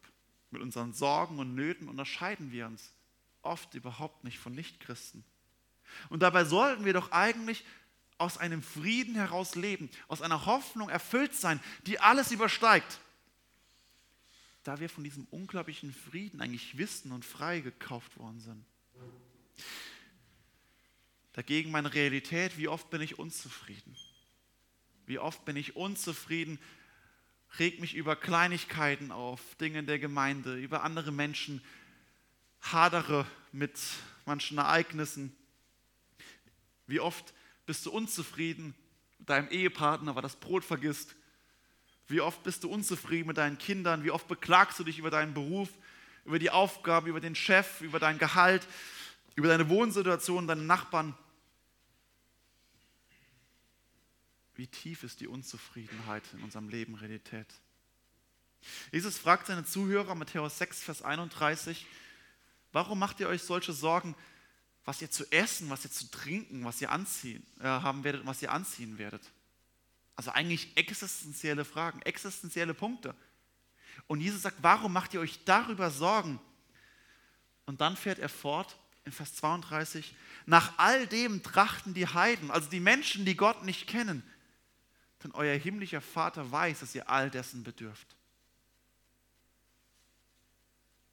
Mit 0.51 0.61
unseren 0.61 0.91
Sorgen 0.91 1.39
und 1.39 1.55
Nöten 1.55 1.87
unterscheiden 1.87 2.51
wir 2.51 2.67
uns 2.67 2.91
oft 3.43 3.75
überhaupt 3.75 4.25
nicht 4.25 4.39
von 4.39 4.53
Nichtchristen. 4.53 5.23
Und 6.09 6.21
dabei 6.21 6.43
sollten 6.43 6.83
wir 6.83 6.91
doch 6.91 7.13
eigentlich 7.13 7.63
aus 8.17 8.37
einem 8.39 8.61
Frieden 8.61 9.15
heraus 9.15 9.55
leben, 9.55 9.89
aus 10.09 10.21
einer 10.21 10.45
Hoffnung 10.45 10.89
erfüllt 10.89 11.33
sein, 11.33 11.61
die 11.85 11.97
alles 11.97 12.33
übersteigt. 12.33 12.99
Da 14.65 14.81
wir 14.81 14.89
von 14.89 15.05
diesem 15.05 15.23
unglaublichen 15.31 15.93
Frieden 15.93 16.41
eigentlich 16.41 16.77
wissen 16.77 17.13
und 17.13 17.23
frei 17.23 17.61
gekauft 17.61 18.17
worden 18.17 18.41
sind. 18.41 18.65
Dagegen 21.31 21.71
meine 21.71 21.93
Realität, 21.93 22.57
wie 22.57 22.67
oft 22.67 22.89
bin 22.89 22.99
ich 22.99 23.17
unzufrieden? 23.17 23.95
Wie 25.05 25.19
oft 25.19 25.45
bin 25.45 25.55
ich 25.55 25.77
unzufrieden, 25.77 26.59
reg 27.59 27.79
mich 27.79 27.95
über 27.95 28.15
Kleinigkeiten 28.15 29.11
auf, 29.11 29.41
Dinge 29.55 29.83
der 29.83 29.99
Gemeinde, 29.99 30.55
über 30.55 30.83
andere 30.83 31.11
Menschen, 31.11 31.61
hadere 32.61 33.25
mit 33.51 33.79
manchen 34.25 34.57
Ereignissen. 34.57 35.35
Wie 36.85 36.99
oft 36.99 37.33
bist 37.65 37.85
du 37.85 37.91
unzufrieden 37.91 38.73
mit 39.19 39.29
deinem 39.29 39.49
Ehepartner, 39.49 40.15
weil 40.15 40.21
das 40.21 40.35
Brot 40.35 40.63
vergisst? 40.63 41.15
Wie 42.07 42.21
oft 42.21 42.43
bist 42.43 42.63
du 42.63 42.69
unzufrieden 42.69 43.27
mit 43.27 43.37
deinen 43.37 43.57
Kindern? 43.57 44.03
Wie 44.03 44.11
oft 44.11 44.27
beklagst 44.27 44.79
du 44.79 44.83
dich 44.83 44.99
über 44.99 45.09
deinen 45.09 45.33
Beruf, 45.33 45.69
über 46.23 46.39
die 46.39 46.49
Aufgaben, 46.49 47.07
über 47.07 47.19
den 47.19 47.35
Chef, 47.35 47.81
über 47.81 47.99
dein 47.99 48.17
Gehalt, 48.17 48.65
über 49.35 49.49
deine 49.49 49.69
Wohnsituation, 49.69 50.47
deine 50.47 50.63
Nachbarn? 50.63 51.17
Wie 54.57 54.67
tief 54.67 55.03
ist 55.03 55.19
die 55.19 55.27
Unzufriedenheit 55.27 56.23
in 56.33 56.41
unserem 56.41 56.67
Leben 56.67 56.95
Realität? 56.95 57.45
Jesus 58.91 59.19
fragt 59.19 59.45
seine 59.45 59.63
Zuhörer, 59.63 60.15
Matthäus 60.15 60.57
6, 60.57 60.81
Vers 60.81 61.01
31, 61.03 61.85
warum 62.71 62.97
macht 62.97 63.19
ihr 63.19 63.27
euch 63.27 63.43
solche 63.43 63.71
Sorgen, 63.71 64.15
was 64.83 64.99
ihr 64.99 65.11
zu 65.11 65.31
essen, 65.31 65.69
was 65.69 65.85
ihr 65.85 65.91
zu 65.91 66.09
trinken, 66.09 66.65
was 66.65 66.81
ihr 66.81 66.91
anziehen, 66.91 67.45
äh, 67.59 67.65
haben 67.65 68.03
werdet 68.03 68.21
und 68.21 68.27
was 68.27 68.41
ihr 68.41 68.51
anziehen 68.51 68.97
werdet? 68.97 69.21
Also 70.15 70.31
eigentlich 70.31 70.75
existenzielle 70.75 71.63
Fragen, 71.63 72.01
existenzielle 72.01 72.73
Punkte. 72.73 73.13
Und 74.07 74.21
Jesus 74.21 74.41
sagt, 74.41 74.57
warum 74.63 74.91
macht 74.91 75.13
ihr 75.13 75.19
euch 75.19 75.39
darüber 75.45 75.91
Sorgen? 75.91 76.39
Und 77.67 77.79
dann 77.79 77.95
fährt 77.95 78.17
er 78.17 78.29
fort 78.29 78.75
in 79.05 79.11
Vers 79.11 79.35
32, 79.35 80.15
nach 80.47 80.79
all 80.79 81.05
dem 81.05 81.43
trachten 81.43 81.93
die 81.93 82.07
Heiden, 82.07 82.49
also 82.49 82.69
die 82.71 82.79
Menschen, 82.79 83.23
die 83.23 83.37
Gott 83.37 83.63
nicht 83.63 83.85
kennen, 83.85 84.23
denn 85.23 85.31
euer 85.31 85.57
himmlischer 85.57 86.01
Vater 86.01 86.51
weiß, 86.51 86.81
dass 86.81 86.95
ihr 86.95 87.09
all 87.09 87.29
dessen 87.29 87.63
bedürft. 87.63 88.15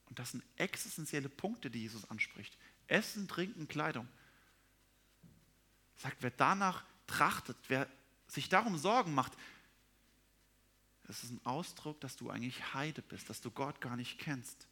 Und 0.07 0.19
das 0.19 0.31
sind 0.31 0.45
existenzielle 0.57 1.29
Punkte, 1.29 1.71
die 1.71 1.83
Jesus 1.83 2.09
anspricht. 2.11 2.57
Essen, 2.87 3.27
Trinken, 3.27 3.67
Kleidung. 3.67 4.07
Sagt, 5.97 6.19
wer 6.21 6.31
danach 6.31 6.85
trachtet, 7.07 7.57
wer 7.69 7.89
sich 8.29 8.49
darum 8.49 8.77
Sorgen 8.79 9.15
macht, 9.15 9.33
das 11.05 11.23
ist 11.23 11.31
ein 11.31 11.45
Ausdruck, 11.45 12.01
dass 12.01 12.17
du 12.17 12.31
eigentlich 12.31 12.75
Heide 12.75 13.03
bist, 13.03 13.29
dass 13.29 13.41
du 13.41 13.51
Gott 13.51 13.81
gar 13.81 13.97
nicht 13.97 14.19
kennst. 14.19 14.67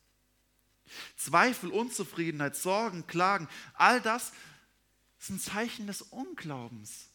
Zweifel, 1.16 1.70
Unzufriedenheit, 1.70 2.56
Sorgen, 2.56 3.06
Klagen, 3.06 3.48
all 3.74 4.00
das 4.00 4.32
sind 5.18 5.40
Zeichen 5.40 5.86
des 5.86 6.02
Unglaubens, 6.02 7.11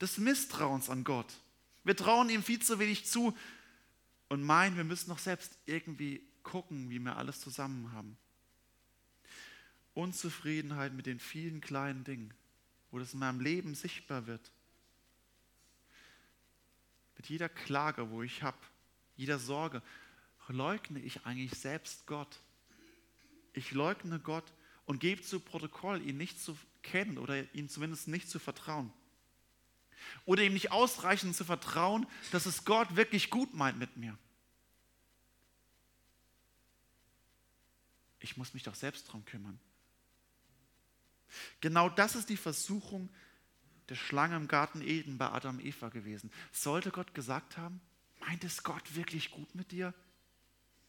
des 0.00 0.18
Misstrauens 0.18 0.90
an 0.90 1.04
Gott. 1.04 1.32
Wir 1.84 1.96
trauen 1.96 2.30
ihm 2.30 2.42
viel 2.42 2.60
zu 2.60 2.78
wenig 2.78 3.06
zu 3.06 3.36
und 4.28 4.42
meinen, 4.42 4.76
wir 4.76 4.84
müssen 4.84 5.08
noch 5.08 5.18
selbst 5.18 5.56
irgendwie 5.66 6.22
gucken, 6.42 6.90
wie 6.90 6.98
wir 6.98 7.16
alles 7.16 7.40
zusammen 7.40 7.92
haben. 7.92 8.16
Unzufriedenheit 9.94 10.92
mit 10.92 11.06
den 11.06 11.18
vielen 11.18 11.60
kleinen 11.60 12.04
Dingen, 12.04 12.32
wo 12.90 12.98
das 12.98 13.14
in 13.14 13.20
meinem 13.20 13.40
Leben 13.40 13.74
sichtbar 13.74 14.26
wird 14.26 14.52
mit 17.18 17.28
jeder 17.28 17.48
Klage, 17.48 18.10
wo 18.10 18.22
ich 18.22 18.42
habe, 18.42 18.56
jeder 19.16 19.38
Sorge, 19.38 19.82
leugne 20.46 21.00
ich 21.00 21.26
eigentlich 21.26 21.58
selbst 21.58 22.06
Gott. 22.06 22.38
Ich 23.52 23.72
leugne 23.72 24.18
Gott 24.20 24.54
und 24.86 25.00
gebe 25.00 25.20
zu 25.20 25.40
Protokoll, 25.40 26.00
ihn 26.00 26.16
nicht 26.16 26.40
zu 26.40 26.56
kennen 26.82 27.18
oder 27.18 27.52
ihm 27.54 27.68
zumindest 27.68 28.08
nicht 28.08 28.30
zu 28.30 28.38
vertrauen. 28.38 28.90
Oder 30.24 30.42
ihm 30.42 30.52
nicht 30.52 30.72
ausreichend 30.72 31.36
zu 31.36 31.44
vertrauen, 31.44 32.06
dass 32.32 32.46
es 32.46 32.64
Gott 32.64 32.96
wirklich 32.96 33.30
gut 33.30 33.54
meint 33.54 33.78
mit 33.78 33.96
mir. 33.96 34.16
Ich 38.20 38.36
muss 38.36 38.54
mich 38.54 38.62
doch 38.62 38.74
selbst 38.74 39.08
darum 39.08 39.24
kümmern. 39.24 39.58
Genau 41.60 41.88
das 41.88 42.14
ist 42.14 42.28
die 42.28 42.36
Versuchung, 42.36 43.08
der 43.88 43.94
Schlange 43.94 44.36
im 44.36 44.48
Garten 44.48 44.82
Eden 44.82 45.18
bei 45.18 45.30
Adam 45.30 45.56
und 45.56 45.64
Eva 45.64 45.88
gewesen. 45.88 46.30
Sollte 46.52 46.90
Gott 46.90 47.14
gesagt 47.14 47.56
haben, 47.56 47.80
meint 48.20 48.44
es 48.44 48.62
Gott 48.62 48.94
wirklich 48.94 49.30
gut 49.30 49.54
mit 49.54 49.72
dir? 49.72 49.94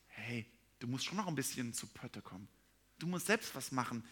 Hey, 0.08 0.46
du 0.80 0.88
musst 0.88 1.06
schon 1.06 1.18
noch 1.18 1.28
ein 1.28 1.36
bisschen 1.36 1.74
zu 1.74 1.88
Pötte 1.88 2.22
kommen. 2.22 2.48
Du 2.98 3.08
musst 3.08 3.28
selbst 3.28 3.56
was 3.56 3.72
machen. 3.72 4.04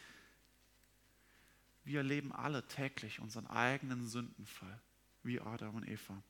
Wir 1.83 1.99
erleben 1.99 2.31
alle 2.31 2.67
täglich 2.67 3.19
unseren 3.19 3.47
eigenen 3.47 4.07
Sündenfall, 4.07 4.81
wie 5.27 5.39
Adam 5.39 5.75
und 5.75 5.87
Eva. 5.87 6.21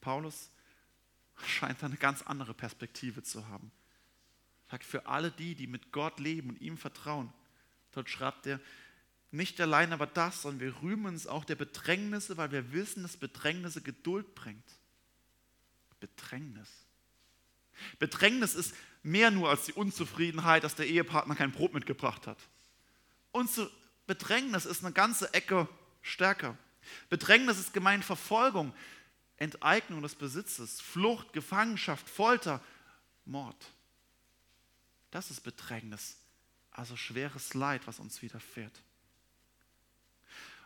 Paulus 0.00 0.50
scheint 1.46 1.82
eine 1.82 1.96
ganz 1.96 2.22
andere 2.22 2.54
Perspektive 2.54 3.22
zu 3.22 3.48
haben. 3.48 3.72
Sagt, 4.70 4.84
für 4.84 5.06
alle 5.06 5.30
die, 5.30 5.54
die 5.54 5.66
mit 5.66 5.92
Gott 5.92 6.20
leben 6.20 6.50
und 6.50 6.60
ihm 6.60 6.78
vertrauen, 6.78 7.32
dort 7.92 8.08
schreibt 8.08 8.46
er, 8.46 8.60
nicht 9.30 9.60
allein 9.60 9.92
aber 9.92 10.06
das, 10.06 10.42
sondern 10.42 10.60
wir 10.60 10.82
rühmen 10.82 11.06
uns 11.06 11.26
auch 11.26 11.44
der 11.44 11.54
Bedrängnisse, 11.54 12.36
weil 12.36 12.52
wir 12.52 12.72
wissen, 12.72 13.02
dass 13.02 13.16
Bedrängnisse 13.16 13.80
Geduld 13.80 14.34
bringt. 14.34 14.64
Bedrängnis. 16.00 16.68
Bedrängnis 17.98 18.54
ist 18.54 18.74
mehr 19.02 19.30
nur 19.30 19.48
als 19.48 19.64
die 19.64 19.72
Unzufriedenheit, 19.72 20.64
dass 20.64 20.74
der 20.74 20.86
Ehepartner 20.86 21.34
kein 21.34 21.52
Brot 21.52 21.72
mitgebracht 21.72 22.26
hat. 22.26 22.38
Unsere 23.30 23.70
Bedrängnis 24.06 24.66
ist 24.66 24.84
eine 24.84 24.92
ganze 24.92 25.32
Ecke 25.32 25.68
stärker. 26.02 26.58
Bedrängnis 27.08 27.58
ist 27.58 27.72
gemeint 27.72 28.04
Verfolgung, 28.04 28.74
Enteignung 29.36 30.02
des 30.02 30.14
Besitzes, 30.14 30.80
Flucht, 30.80 31.32
Gefangenschaft, 31.32 32.08
Folter, 32.08 32.60
Mord. 33.24 33.56
Das 35.10 35.30
ist 35.30 35.40
Bedrängnis, 35.40 36.16
also 36.70 36.96
schweres 36.96 37.54
Leid, 37.54 37.86
was 37.86 37.98
uns 37.98 38.22
widerfährt. 38.22 38.82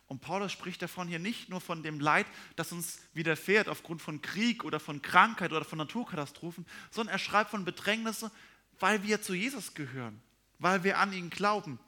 Und 0.09 0.21
Paulus 0.21 0.53
spricht 0.53 0.83
davon 0.83 1.09
hier 1.09 1.19
nicht 1.19 1.49
nur 1.49 1.61
von 1.61 1.83
dem 1.83 1.99
Leid, 1.99 2.27
das 2.55 2.71
uns 2.71 3.01
widerfährt 3.13 3.69
aufgrund 3.69 4.03
von 4.03 4.23
Krieg 4.23 4.63
oder 4.63 4.79
von 4.79 5.03
Krankheit 5.03 5.53
oder 5.53 5.65
von 5.65 5.79
Naturkatastrophen, 5.79 6.65
sondern 6.91 7.15
er 7.15 7.19
schreibt 7.19 7.51
von 7.51 7.65
Bedrängnissen, 7.65 8.31
weil 8.79 9.03
wir 9.03 9.21
zu 9.21 9.35
Jesus 9.35 9.75
gehören, 9.75 10.21
weil 10.59 10.85
wir 10.85 10.99
an 10.99 11.13
ihn 11.13 11.29
glauben, 11.29 11.81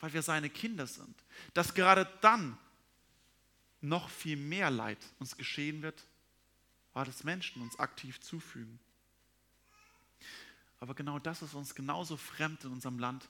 weil 0.00 0.12
wir 0.12 0.22
seine 0.22 0.50
Kinder 0.50 0.86
sind. 0.86 1.14
Dass 1.54 1.74
gerade 1.74 2.08
dann 2.22 2.58
noch 3.80 4.10
viel 4.10 4.36
mehr 4.36 4.70
Leid 4.70 4.98
uns 5.18 5.36
geschehen 5.36 5.82
wird, 5.82 6.04
weil 6.92 7.04
das 7.04 7.24
Menschen 7.24 7.62
uns 7.62 7.78
aktiv 7.78 8.20
zufügen. 8.20 8.78
Aber 10.80 10.94
genau 10.94 11.18
das 11.18 11.42
ist 11.42 11.54
uns 11.54 11.74
genauso 11.74 12.16
fremd 12.16 12.64
in 12.64 12.72
unserem 12.72 12.98
Land 12.98 13.28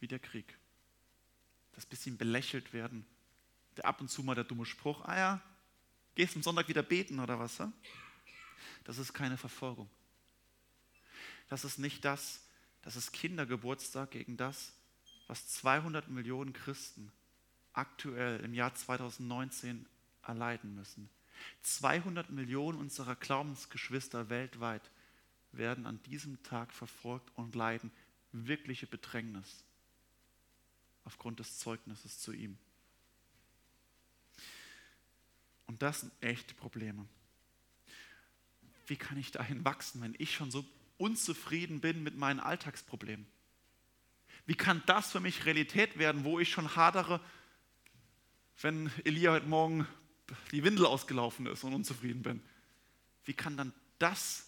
wie 0.00 0.08
der 0.08 0.18
Krieg 0.18 0.56
das 1.80 1.86
bisschen 1.86 2.18
belächelt 2.18 2.72
werden. 2.72 3.06
Der 3.76 3.86
ab 3.86 4.00
und 4.00 4.10
zu 4.10 4.22
mal 4.22 4.34
der 4.34 4.44
dumme 4.44 4.66
Spruch, 4.66 5.02
ah 5.04 5.16
ja, 5.16 5.42
gehst 6.14 6.36
am 6.36 6.42
Sonntag 6.42 6.68
wieder 6.68 6.82
beten 6.82 7.20
oder 7.20 7.38
was? 7.38 7.62
Das 8.84 8.98
ist 8.98 9.12
keine 9.12 9.38
Verfolgung. 9.38 9.88
Das 11.48 11.64
ist 11.64 11.78
nicht 11.78 12.04
das, 12.04 12.42
das 12.82 12.96
ist 12.96 13.12
Kindergeburtstag 13.12 14.10
gegen 14.10 14.36
das, 14.36 14.72
was 15.26 15.48
200 15.48 16.08
Millionen 16.08 16.52
Christen 16.52 17.10
aktuell 17.72 18.40
im 18.40 18.54
Jahr 18.54 18.74
2019 18.74 19.86
erleiden 20.22 20.74
müssen. 20.74 21.08
200 21.62 22.30
Millionen 22.30 22.78
unserer 22.78 23.16
Glaubensgeschwister 23.16 24.28
weltweit 24.28 24.90
werden 25.52 25.86
an 25.86 26.02
diesem 26.04 26.42
Tag 26.42 26.72
verfolgt 26.72 27.30
und 27.36 27.54
leiden 27.54 27.90
wirkliche 28.32 28.86
Bedrängnis 28.86 29.64
aufgrund 31.04 31.40
des 31.40 31.58
Zeugnisses 31.58 32.20
zu 32.20 32.32
ihm. 32.32 32.56
Und 35.66 35.82
das 35.82 36.00
sind 36.00 36.12
echte 36.20 36.54
Probleme. 36.54 37.06
Wie 38.86 38.96
kann 38.96 39.18
ich 39.18 39.30
dahin 39.30 39.64
wachsen, 39.64 40.02
wenn 40.02 40.14
ich 40.18 40.34
schon 40.34 40.50
so 40.50 40.64
unzufrieden 40.98 41.80
bin 41.80 42.02
mit 42.02 42.16
meinen 42.16 42.40
Alltagsproblemen? 42.40 43.26
Wie 44.46 44.54
kann 44.54 44.82
das 44.86 45.12
für 45.12 45.20
mich 45.20 45.44
Realität 45.46 45.98
werden, 45.98 46.24
wo 46.24 46.40
ich 46.40 46.50
schon 46.50 46.74
hadere, 46.74 47.20
wenn 48.62 48.90
Elia 49.04 49.32
heute 49.32 49.46
Morgen 49.46 49.86
die 50.52 50.62
Windel 50.62 50.86
ausgelaufen 50.86 51.46
ist 51.46 51.64
und 51.64 51.72
unzufrieden 51.72 52.22
bin? 52.22 52.42
Wie 53.24 53.32
kann 53.32 53.56
dann 53.56 53.72
das 53.98 54.46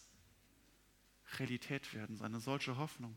Realität 1.38 1.94
werden, 1.94 2.16
seine 2.16 2.40
solche 2.40 2.76
Hoffnung? 2.76 3.16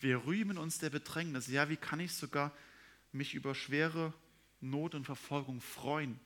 Wir 0.00 0.24
rühmen 0.26 0.58
uns 0.58 0.78
der 0.78 0.90
Bedrängnis. 0.90 1.46
Ja, 1.46 1.68
wie 1.68 1.76
kann 1.76 2.00
ich 2.00 2.14
sogar 2.14 2.52
mich 3.12 3.34
über 3.34 3.54
schwere 3.54 4.12
Not 4.60 4.94
und 4.94 5.04
Verfolgung 5.04 5.60
freuen? 5.60 6.18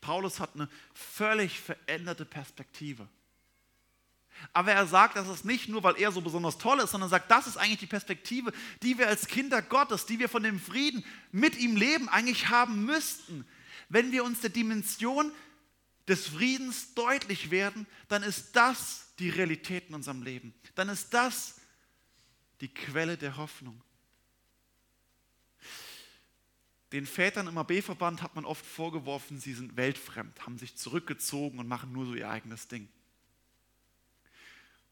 Paulus 0.00 0.40
hat 0.40 0.54
eine 0.54 0.68
völlig 0.94 1.60
veränderte 1.60 2.24
Perspektive. 2.24 3.08
Aber 4.52 4.72
er 4.72 4.86
sagt, 4.86 5.16
das 5.16 5.28
ist 5.28 5.44
nicht 5.44 5.68
nur, 5.68 5.82
weil 5.82 5.96
er 5.98 6.12
so 6.12 6.20
besonders 6.20 6.58
toll 6.58 6.80
ist, 6.80 6.90
sondern 6.90 7.10
sagt, 7.10 7.30
das 7.30 7.46
ist 7.46 7.56
eigentlich 7.56 7.80
die 7.80 7.86
Perspektive, 7.86 8.52
die 8.82 8.98
wir 8.98 9.08
als 9.08 9.26
Kinder 9.26 9.62
Gottes, 9.62 10.06
die 10.06 10.18
wir 10.18 10.28
von 10.28 10.42
dem 10.42 10.60
Frieden 10.60 11.04
mit 11.32 11.56
ihm 11.58 11.76
leben, 11.76 12.08
eigentlich 12.08 12.48
haben 12.48 12.84
müssten. 12.84 13.46
Wenn 13.88 14.12
wir 14.12 14.24
uns 14.24 14.40
der 14.40 14.50
Dimension 14.50 15.32
des 16.08 16.28
Friedens 16.28 16.94
deutlich 16.94 17.50
werden, 17.50 17.86
dann 18.08 18.22
ist 18.22 18.54
das 18.56 19.08
die 19.18 19.30
Realität 19.30 19.88
in 19.88 19.94
unserem 19.94 20.22
Leben. 20.22 20.54
Dann 20.74 20.88
ist 20.88 21.12
das 21.14 21.56
die 22.60 22.68
Quelle 22.68 23.16
der 23.16 23.36
Hoffnung. 23.36 23.82
Den 26.92 27.04
Vätern 27.04 27.48
im 27.48 27.58
AB-Verband 27.58 28.22
hat 28.22 28.36
man 28.36 28.44
oft 28.44 28.64
vorgeworfen, 28.64 29.40
sie 29.40 29.54
sind 29.54 29.76
weltfremd, 29.76 30.46
haben 30.46 30.56
sich 30.56 30.76
zurückgezogen 30.76 31.58
und 31.58 31.66
machen 31.66 31.92
nur 31.92 32.06
so 32.06 32.14
ihr 32.14 32.30
eigenes 32.30 32.68
Ding. 32.68 32.88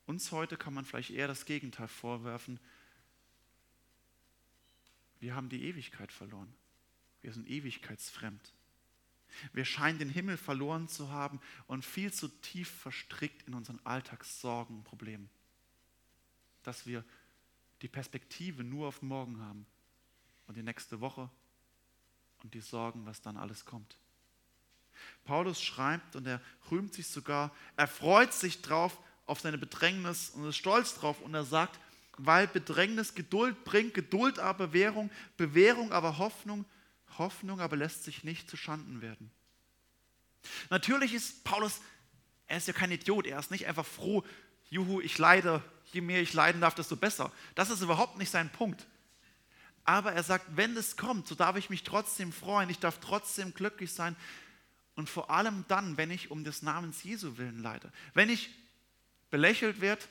Uns 0.07 0.33
heute 0.33 0.57
kann 0.57 0.75
man 0.75 0.85
vielleicht 0.85 1.11
eher 1.11 1.29
das 1.29 1.47
Gegenteil 1.47 1.89
vorwerfen. 1.89 2.61
Wir 5.21 5.35
haben 5.35 5.49
die 5.49 5.65
Ewigkeit 5.65 6.13
verloren. 6.13 6.53
Wir 7.23 7.33
sind 7.33 7.49
ewigkeitsfremd. 7.49 8.53
Wir 9.53 9.65
scheinen 9.65 9.99
den 9.99 10.11
Himmel 10.11 10.37
verloren 10.37 10.89
zu 10.89 11.11
haben 11.11 11.41
und 11.67 11.85
viel 11.85 12.13
zu 12.13 12.29
tief 12.29 12.69
verstrickt 12.69 13.49
in 13.49 13.55
unseren 13.55 13.81
Alltagssorgen 13.85 14.77
und 14.77 14.85
Problemen, 14.85 15.29
dass 16.63 16.87
wir 16.87 17.05
die 17.83 17.89
Perspektive 17.89 18.63
nur 18.63 18.89
auf 18.89 19.03
morgen 19.03 19.41
haben 19.41 19.67
und 20.47 20.57
die 20.57 20.63
nächste 20.63 21.01
Woche 21.01 21.31
und 22.43 22.55
die 22.55 22.61
Sorgen, 22.61 23.07
was 23.07 23.23
dann 23.23 23.37
alles 23.37 23.65
kommt. 23.65 23.97
Paulus 25.25 25.61
schreibt 25.61 26.15
und 26.15 26.27
er 26.27 26.41
rühmt 26.71 26.95
sich 26.95 27.09
sogar, 27.09 27.55
er 27.77 27.89
freut 27.89 28.33
sich 28.33 28.63
drauf 28.63 29.01
auf 29.27 29.41
seine 29.41 29.59
Bedrängnis 29.59 30.31
und 30.31 30.49
ist 30.49 30.57
stolz 30.57 30.95
drauf 30.95 31.21
und 31.21 31.35
er 31.35 31.45
sagt, 31.45 31.81
weil 32.17 32.47
Bedrängnis 32.47 33.15
Geduld 33.15 33.65
bringt, 33.65 33.95
Geduld 33.95 34.39
aber 34.39 34.69
Bewährung, 34.69 35.11
Bewährung 35.37 35.93
aber 35.93 36.19
Hoffnung, 36.19 36.65
Hoffnung 37.19 37.61
aber 37.61 37.77
lässt 37.77 38.05
sich 38.05 38.25
nicht 38.25 38.49
zu 38.49 38.57
Schanden 38.57 39.01
werden. 39.01 39.31
Natürlich 40.71 41.15
ist 41.15 41.45
Paulus, 41.45 41.81
er 42.47 42.59
ist 42.59 42.69
ja 42.69 42.75
kein 42.75 42.91
Idiot, 42.91 43.27
er 43.27 43.39
ist 43.39 43.51
nicht 43.51 43.67
einfach 43.67 43.87
froh, 43.87 44.25
juhu, 44.69 45.01
ich 45.01 45.17
leide, 45.19 45.63
je 45.93 46.01
mehr 46.01 46.21
ich 46.21 46.33
leiden 46.33 46.61
darf, 46.61 46.75
desto 46.75 46.97
besser. 46.97 47.33
Das 47.55 47.71
ist 47.71 47.81
überhaupt 47.81 48.19
nicht 48.19 48.31
sein 48.31 48.51
Punkt. 48.51 48.87
Aber 49.85 50.13
er 50.13 50.23
sagt, 50.23 50.47
wenn 50.57 50.77
es 50.77 50.97
kommt, 50.97 51.29
so 51.29 51.35
darf 51.35 51.57
ich 51.57 51.71
mich 51.71 51.83
trotzdem 51.83 52.33
freuen, 52.33 52.71
ich 52.71 52.79
darf 52.79 53.01
trotzdem 53.01 53.53
glücklich 53.55 53.93
sein. 53.93 54.17
Und 54.97 55.11
vor 55.11 55.31
allem 55.31 55.65
dann, 55.69 55.97
wenn 55.97 56.11
ich 56.11 56.31
um 56.31 56.45
des 56.45 56.63
Namens 56.63 57.03
Jesu 57.03 57.37
willen 57.37 57.63
leide. 57.63 57.93
Wenn 58.15 58.31
ich 58.31 58.51
belächelt 59.35 59.81
werde, 59.81 60.05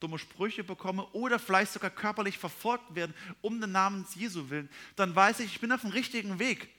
dumme 0.00 0.18
Sprüche 0.18 0.64
bekomme 0.64 1.04
oder 1.08 1.38
vielleicht 1.38 1.70
sogar 1.70 1.90
körperlich 1.90 2.38
verfolgt 2.38 2.94
werde 2.94 3.12
um 3.42 3.60
den 3.60 3.72
Namens 3.72 4.14
Jesu 4.14 4.48
willen, 4.48 4.70
dann 4.96 5.14
weiß 5.14 5.40
ich, 5.40 5.52
ich 5.52 5.60
bin 5.60 5.70
auf 5.70 5.82
dem 5.82 5.90
richtigen 5.90 6.38
Weg. 6.38 6.70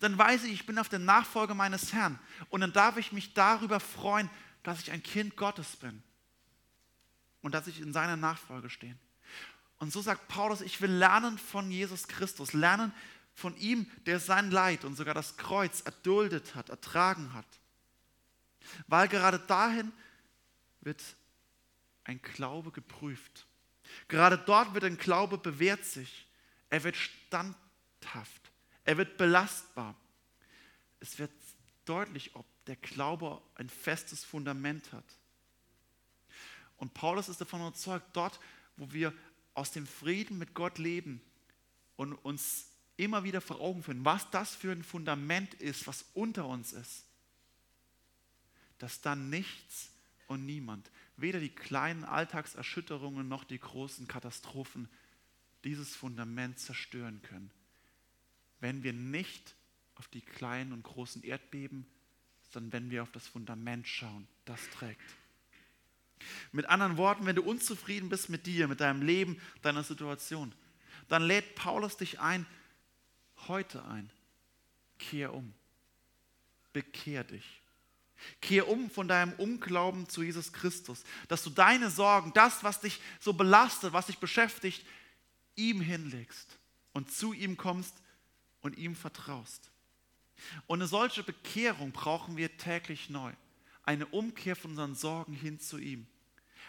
Dann 0.00 0.18
weiß 0.18 0.42
ich, 0.42 0.52
ich 0.52 0.66
bin 0.66 0.76
auf 0.76 0.88
der 0.88 0.98
Nachfolge 0.98 1.54
meines 1.54 1.92
Herrn. 1.92 2.18
Und 2.48 2.62
dann 2.62 2.72
darf 2.72 2.96
ich 2.96 3.12
mich 3.12 3.32
darüber 3.32 3.78
freuen, 3.78 4.28
dass 4.64 4.80
ich 4.80 4.90
ein 4.90 5.04
Kind 5.04 5.36
Gottes 5.36 5.76
bin. 5.76 6.02
Und 7.42 7.54
dass 7.54 7.68
ich 7.68 7.80
in 7.80 7.92
seiner 7.92 8.16
Nachfolge 8.16 8.68
stehe. 8.68 8.98
Und 9.78 9.92
so 9.92 10.02
sagt 10.02 10.26
Paulus, 10.26 10.62
ich 10.62 10.80
will 10.80 10.90
lernen 10.90 11.38
von 11.38 11.70
Jesus 11.70 12.08
Christus, 12.08 12.54
lernen 12.54 12.92
von 13.34 13.56
ihm, 13.56 13.88
der 14.06 14.18
sein 14.18 14.50
Leid 14.50 14.84
und 14.84 14.96
sogar 14.96 15.14
das 15.14 15.36
Kreuz 15.36 15.80
erduldet 15.82 16.56
hat, 16.56 16.70
ertragen 16.70 17.32
hat. 17.34 17.46
Weil 18.88 19.06
gerade 19.06 19.38
dahin 19.38 19.92
wird 20.84 21.02
ein 22.04 22.20
Glaube 22.22 22.70
geprüft. 22.70 23.46
Gerade 24.08 24.38
dort 24.38 24.74
wird 24.74 24.84
ein 24.84 24.98
Glaube 24.98 25.38
bewährt 25.38 25.84
sich. 25.84 26.26
Er 26.70 26.84
wird 26.84 26.96
standhaft. 26.96 28.50
Er 28.84 28.96
wird 28.96 29.16
belastbar. 29.16 29.94
Es 31.00 31.18
wird 31.18 31.32
deutlich, 31.84 32.34
ob 32.34 32.46
der 32.66 32.76
Glaube 32.76 33.42
ein 33.56 33.68
festes 33.68 34.24
Fundament 34.24 34.92
hat. 34.92 35.04
Und 36.76 36.94
Paulus 36.94 37.28
ist 37.28 37.40
davon 37.40 37.60
überzeugt, 37.60 38.06
dort, 38.14 38.40
wo 38.76 38.92
wir 38.92 39.12
aus 39.54 39.70
dem 39.70 39.86
Frieden 39.86 40.38
mit 40.38 40.54
Gott 40.54 40.78
leben 40.78 41.20
und 41.96 42.14
uns 42.14 42.66
immer 42.96 43.24
wieder 43.24 43.40
vor 43.40 43.60
Augen 43.60 43.82
führen, 43.82 44.04
was 44.04 44.30
das 44.30 44.54
für 44.54 44.72
ein 44.72 44.82
Fundament 44.82 45.54
ist, 45.54 45.86
was 45.86 46.04
unter 46.14 46.46
uns 46.46 46.72
ist, 46.72 47.04
dass 48.78 49.00
dann 49.00 49.30
nichts 49.30 49.93
und 50.26 50.46
niemand, 50.46 50.90
weder 51.16 51.40
die 51.40 51.54
kleinen 51.54 52.04
Alltagserschütterungen 52.04 53.28
noch 53.28 53.44
die 53.44 53.58
großen 53.58 54.08
Katastrophen, 54.08 54.88
dieses 55.64 55.94
Fundament 55.96 56.58
zerstören 56.58 57.22
können, 57.22 57.50
wenn 58.60 58.82
wir 58.82 58.92
nicht 58.92 59.54
auf 59.94 60.08
die 60.08 60.20
kleinen 60.20 60.72
und 60.72 60.82
großen 60.82 61.22
Erdbeben, 61.22 61.86
sondern 62.50 62.72
wenn 62.72 62.90
wir 62.90 63.02
auf 63.02 63.10
das 63.12 63.26
Fundament 63.26 63.88
schauen, 63.88 64.26
das 64.44 64.60
trägt. 64.70 65.00
Mit 66.52 66.66
anderen 66.66 66.96
Worten, 66.96 67.26
wenn 67.26 67.36
du 67.36 67.42
unzufrieden 67.42 68.08
bist 68.08 68.28
mit 68.28 68.46
dir, 68.46 68.68
mit 68.68 68.80
deinem 68.80 69.02
Leben, 69.02 69.40
deiner 69.62 69.82
Situation, 69.82 70.54
dann 71.08 71.22
lädt 71.22 71.54
Paulus 71.54 71.96
dich 71.96 72.20
ein, 72.20 72.46
heute 73.48 73.84
ein. 73.84 74.10
Kehr 74.98 75.34
um. 75.34 75.52
Bekehr 76.72 77.24
dich. 77.24 77.62
Kehr 78.40 78.68
um 78.68 78.90
von 78.90 79.08
deinem 79.08 79.32
Unglauben 79.34 80.08
zu 80.08 80.22
Jesus 80.22 80.52
Christus, 80.52 81.04
dass 81.28 81.42
du 81.42 81.50
deine 81.50 81.90
Sorgen, 81.90 82.32
das, 82.34 82.64
was 82.64 82.80
dich 82.80 83.00
so 83.20 83.32
belastet, 83.32 83.92
was 83.92 84.06
dich 84.06 84.18
beschäftigt, 84.18 84.84
ihm 85.56 85.80
hinlegst 85.80 86.58
und 86.92 87.12
zu 87.12 87.32
ihm 87.32 87.56
kommst 87.56 87.94
und 88.60 88.76
ihm 88.78 88.96
vertraust. 88.96 89.70
Und 90.66 90.80
eine 90.80 90.88
solche 90.88 91.22
Bekehrung 91.22 91.92
brauchen 91.92 92.36
wir 92.36 92.56
täglich 92.56 93.10
neu. 93.10 93.32
Eine 93.84 94.06
Umkehr 94.06 94.56
von 94.56 94.72
unseren 94.72 94.94
Sorgen 94.94 95.34
hin 95.34 95.60
zu 95.60 95.78
ihm. 95.78 96.06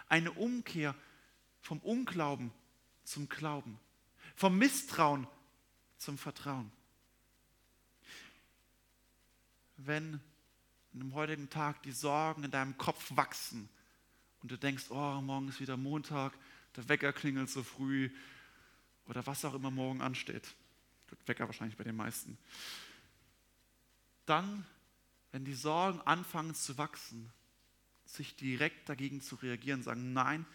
Eine 0.08 0.32
Umkehr 0.32 0.96
vom 1.62 1.80
Unglauben 1.80 2.52
zum 3.04 3.30
Glauben. 3.30 3.80
Vom 4.36 4.58
Misstrauen 4.58 5.28
zum 5.98 6.18
Vertrauen. 6.18 6.72
Wenn 9.78 10.20
am 11.02 11.14
heutigen 11.14 11.50
Tag 11.50 11.84
die 11.84 11.92
Sorgen 11.92 12.44
in 12.44 12.52
deinem 12.52 12.78
Kopf 12.78 13.12
wachsen 13.16 13.70
und 14.42 14.52
du 14.52 14.58
denkst, 14.58 14.86
oh, 14.90 15.22
morgen 15.22 15.48
ist 15.50 15.60
wieder 15.60 15.78
Montag, 15.78 16.34
der 16.76 16.88
Wecker 16.88 17.14
klingelt 17.14 17.50
so 17.50 17.64
früh 17.64 18.10
oder 19.08 19.26
was 19.26 19.46
auch 19.46 19.54
immer 19.54 19.72
morgen 19.72 20.02
ansteht. 20.02 20.56
Der 21.10 21.18
Wecker 21.26 21.48
wahrscheinlich 21.48 21.78
bei 21.78 21.84
den 21.84 21.96
meisten. 21.96 22.38
Dann, 24.26 24.66
wenn 25.32 25.46
die 25.46 25.54
Sorgen 25.54 26.02
anfangen 26.02 26.56
zu 26.56 26.78
wachsen, 26.78 27.32
sich 28.06 28.36
direkt 28.36 28.88
dagegen 28.90 29.22
zu 29.22 29.36
reagieren, 29.36 29.84
sagen, 29.84 30.14
nein, 30.14 30.46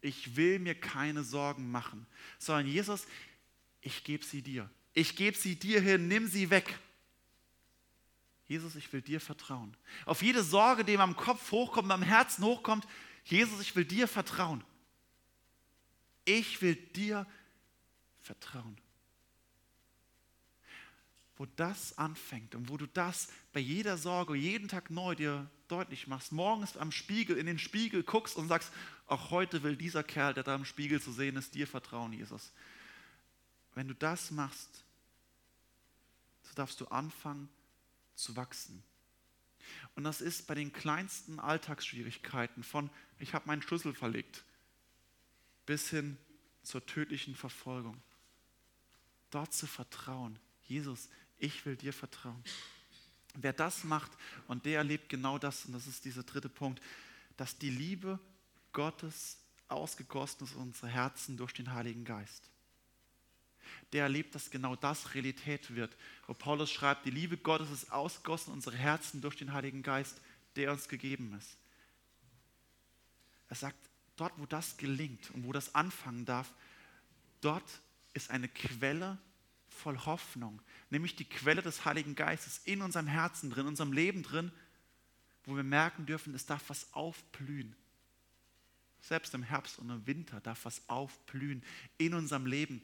ich 0.00 0.36
will 0.36 0.58
mir 0.58 0.74
keine 0.74 1.24
Sorgen 1.24 1.70
machen, 1.70 2.06
sondern 2.38 2.66
Jesus, 2.66 3.06
ich 3.80 4.04
gebe 4.04 4.24
sie 4.24 4.42
dir. 4.42 4.70
Ich 4.92 5.14
gebe 5.16 5.36
sie 5.36 5.56
dir 5.56 5.80
hin, 5.80 6.08
nimm 6.08 6.26
sie 6.26 6.50
weg. 6.50 6.78
Jesus, 8.50 8.74
ich 8.74 8.92
will 8.92 9.00
dir 9.00 9.20
vertrauen. 9.20 9.76
Auf 10.06 10.22
jede 10.22 10.42
Sorge, 10.42 10.84
die 10.84 10.96
meinem 10.96 11.14
Kopf 11.14 11.52
hochkommt, 11.52 11.86
meinem 11.86 12.02
Herzen 12.02 12.42
hochkommt, 12.44 12.84
Jesus, 13.24 13.60
ich 13.60 13.76
will 13.76 13.84
dir 13.84 14.08
vertrauen. 14.08 14.64
Ich 16.24 16.60
will 16.60 16.74
dir 16.74 17.28
vertrauen. 18.18 18.76
Wo 21.36 21.46
das 21.54 21.96
anfängt 21.96 22.56
und 22.56 22.68
wo 22.68 22.76
du 22.76 22.88
das 22.88 23.28
bei 23.52 23.60
jeder 23.60 23.96
Sorge, 23.96 24.34
jeden 24.34 24.66
Tag 24.66 24.90
neu 24.90 25.14
dir 25.14 25.48
deutlich 25.68 26.08
machst, 26.08 26.32
morgens 26.32 26.76
am 26.76 26.90
Spiegel, 26.90 27.38
in 27.38 27.46
den 27.46 27.60
Spiegel 27.60 28.02
guckst 28.02 28.34
und 28.34 28.48
sagst, 28.48 28.72
auch 29.06 29.30
heute 29.30 29.62
will 29.62 29.76
dieser 29.76 30.02
Kerl, 30.02 30.34
der 30.34 30.42
da 30.42 30.56
im 30.56 30.64
Spiegel 30.64 31.00
zu 31.00 31.12
sehen 31.12 31.36
ist, 31.36 31.54
dir 31.54 31.68
vertrauen, 31.68 32.12
Jesus. 32.12 32.50
Wenn 33.76 33.86
du 33.86 33.94
das 33.94 34.32
machst, 34.32 34.82
so 36.42 36.54
darfst 36.56 36.80
du 36.80 36.86
anfangen, 36.86 37.48
zu 38.20 38.36
wachsen. 38.36 38.82
Und 39.94 40.04
das 40.04 40.20
ist 40.20 40.46
bei 40.46 40.54
den 40.54 40.72
kleinsten 40.72 41.38
Alltagsschwierigkeiten 41.38 42.62
von, 42.62 42.90
ich 43.18 43.34
habe 43.34 43.46
meinen 43.46 43.62
Schlüssel 43.62 43.94
verlegt, 43.94 44.44
bis 45.66 45.90
hin 45.90 46.16
zur 46.62 46.84
tödlichen 46.86 47.34
Verfolgung. 47.34 48.00
Dort 49.30 49.52
zu 49.52 49.66
vertrauen. 49.66 50.38
Jesus, 50.66 51.08
ich 51.38 51.64
will 51.66 51.76
dir 51.76 51.92
vertrauen. 51.92 52.42
Wer 53.34 53.52
das 53.52 53.84
macht 53.84 54.10
und 54.48 54.64
der 54.64 54.78
erlebt 54.78 55.08
genau 55.08 55.38
das, 55.38 55.64
und 55.64 55.72
das 55.72 55.86
ist 55.86 56.04
dieser 56.04 56.24
dritte 56.24 56.48
Punkt, 56.48 56.82
dass 57.36 57.58
die 57.58 57.70
Liebe 57.70 58.18
Gottes 58.72 59.38
ausgegossen 59.68 60.44
ist 60.44 60.54
in 60.54 60.62
unsere 60.62 60.88
Herzen 60.88 61.36
durch 61.36 61.52
den 61.52 61.72
Heiligen 61.72 62.04
Geist 62.04 62.50
der 63.92 64.04
erlebt, 64.04 64.34
dass 64.34 64.50
genau 64.50 64.76
das 64.76 65.14
Realität 65.14 65.74
wird. 65.74 65.96
Wo 66.26 66.34
Paulus 66.34 66.70
schreibt, 66.70 67.06
die 67.06 67.10
Liebe 67.10 67.36
Gottes 67.36 67.70
ist 67.70 67.92
ausgossen 67.92 68.52
unsere 68.52 68.76
Herzen 68.76 69.20
durch 69.20 69.36
den 69.36 69.52
Heiligen 69.52 69.82
Geist, 69.82 70.20
der 70.56 70.72
uns 70.72 70.88
gegeben 70.88 71.34
ist. 71.38 71.56
Er 73.48 73.56
sagt, 73.56 73.78
dort, 74.16 74.32
wo 74.38 74.46
das 74.46 74.76
gelingt 74.76 75.30
und 75.32 75.44
wo 75.44 75.52
das 75.52 75.74
anfangen 75.74 76.24
darf, 76.24 76.52
dort 77.40 77.80
ist 78.12 78.30
eine 78.30 78.48
Quelle 78.48 79.18
voll 79.68 79.98
Hoffnung, 79.98 80.60
nämlich 80.90 81.16
die 81.16 81.24
Quelle 81.24 81.62
des 81.62 81.84
Heiligen 81.84 82.14
Geistes 82.14 82.60
in 82.64 82.82
unserem 82.82 83.06
Herzen 83.06 83.50
drin, 83.50 83.62
in 83.62 83.68
unserem 83.68 83.92
Leben 83.92 84.22
drin, 84.22 84.52
wo 85.44 85.56
wir 85.56 85.62
merken 85.62 86.06
dürfen, 86.06 86.34
es 86.34 86.46
darf 86.46 86.64
was 86.68 86.92
aufblühen. 86.92 87.74
Selbst 89.00 89.32
im 89.34 89.42
Herbst 89.42 89.78
und 89.78 89.88
im 89.88 90.06
Winter 90.06 90.40
darf 90.40 90.64
was 90.64 90.82
aufblühen 90.88 91.64
in 91.96 92.12
unserem 92.12 92.46
Leben. 92.46 92.82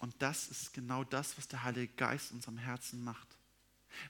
Und 0.00 0.14
das 0.18 0.48
ist 0.48 0.72
genau 0.72 1.04
das, 1.04 1.36
was 1.36 1.46
der 1.46 1.62
Heilige 1.62 1.92
Geist 1.92 2.30
in 2.30 2.38
unserem 2.38 2.58
Herzen 2.58 3.04
macht. 3.04 3.28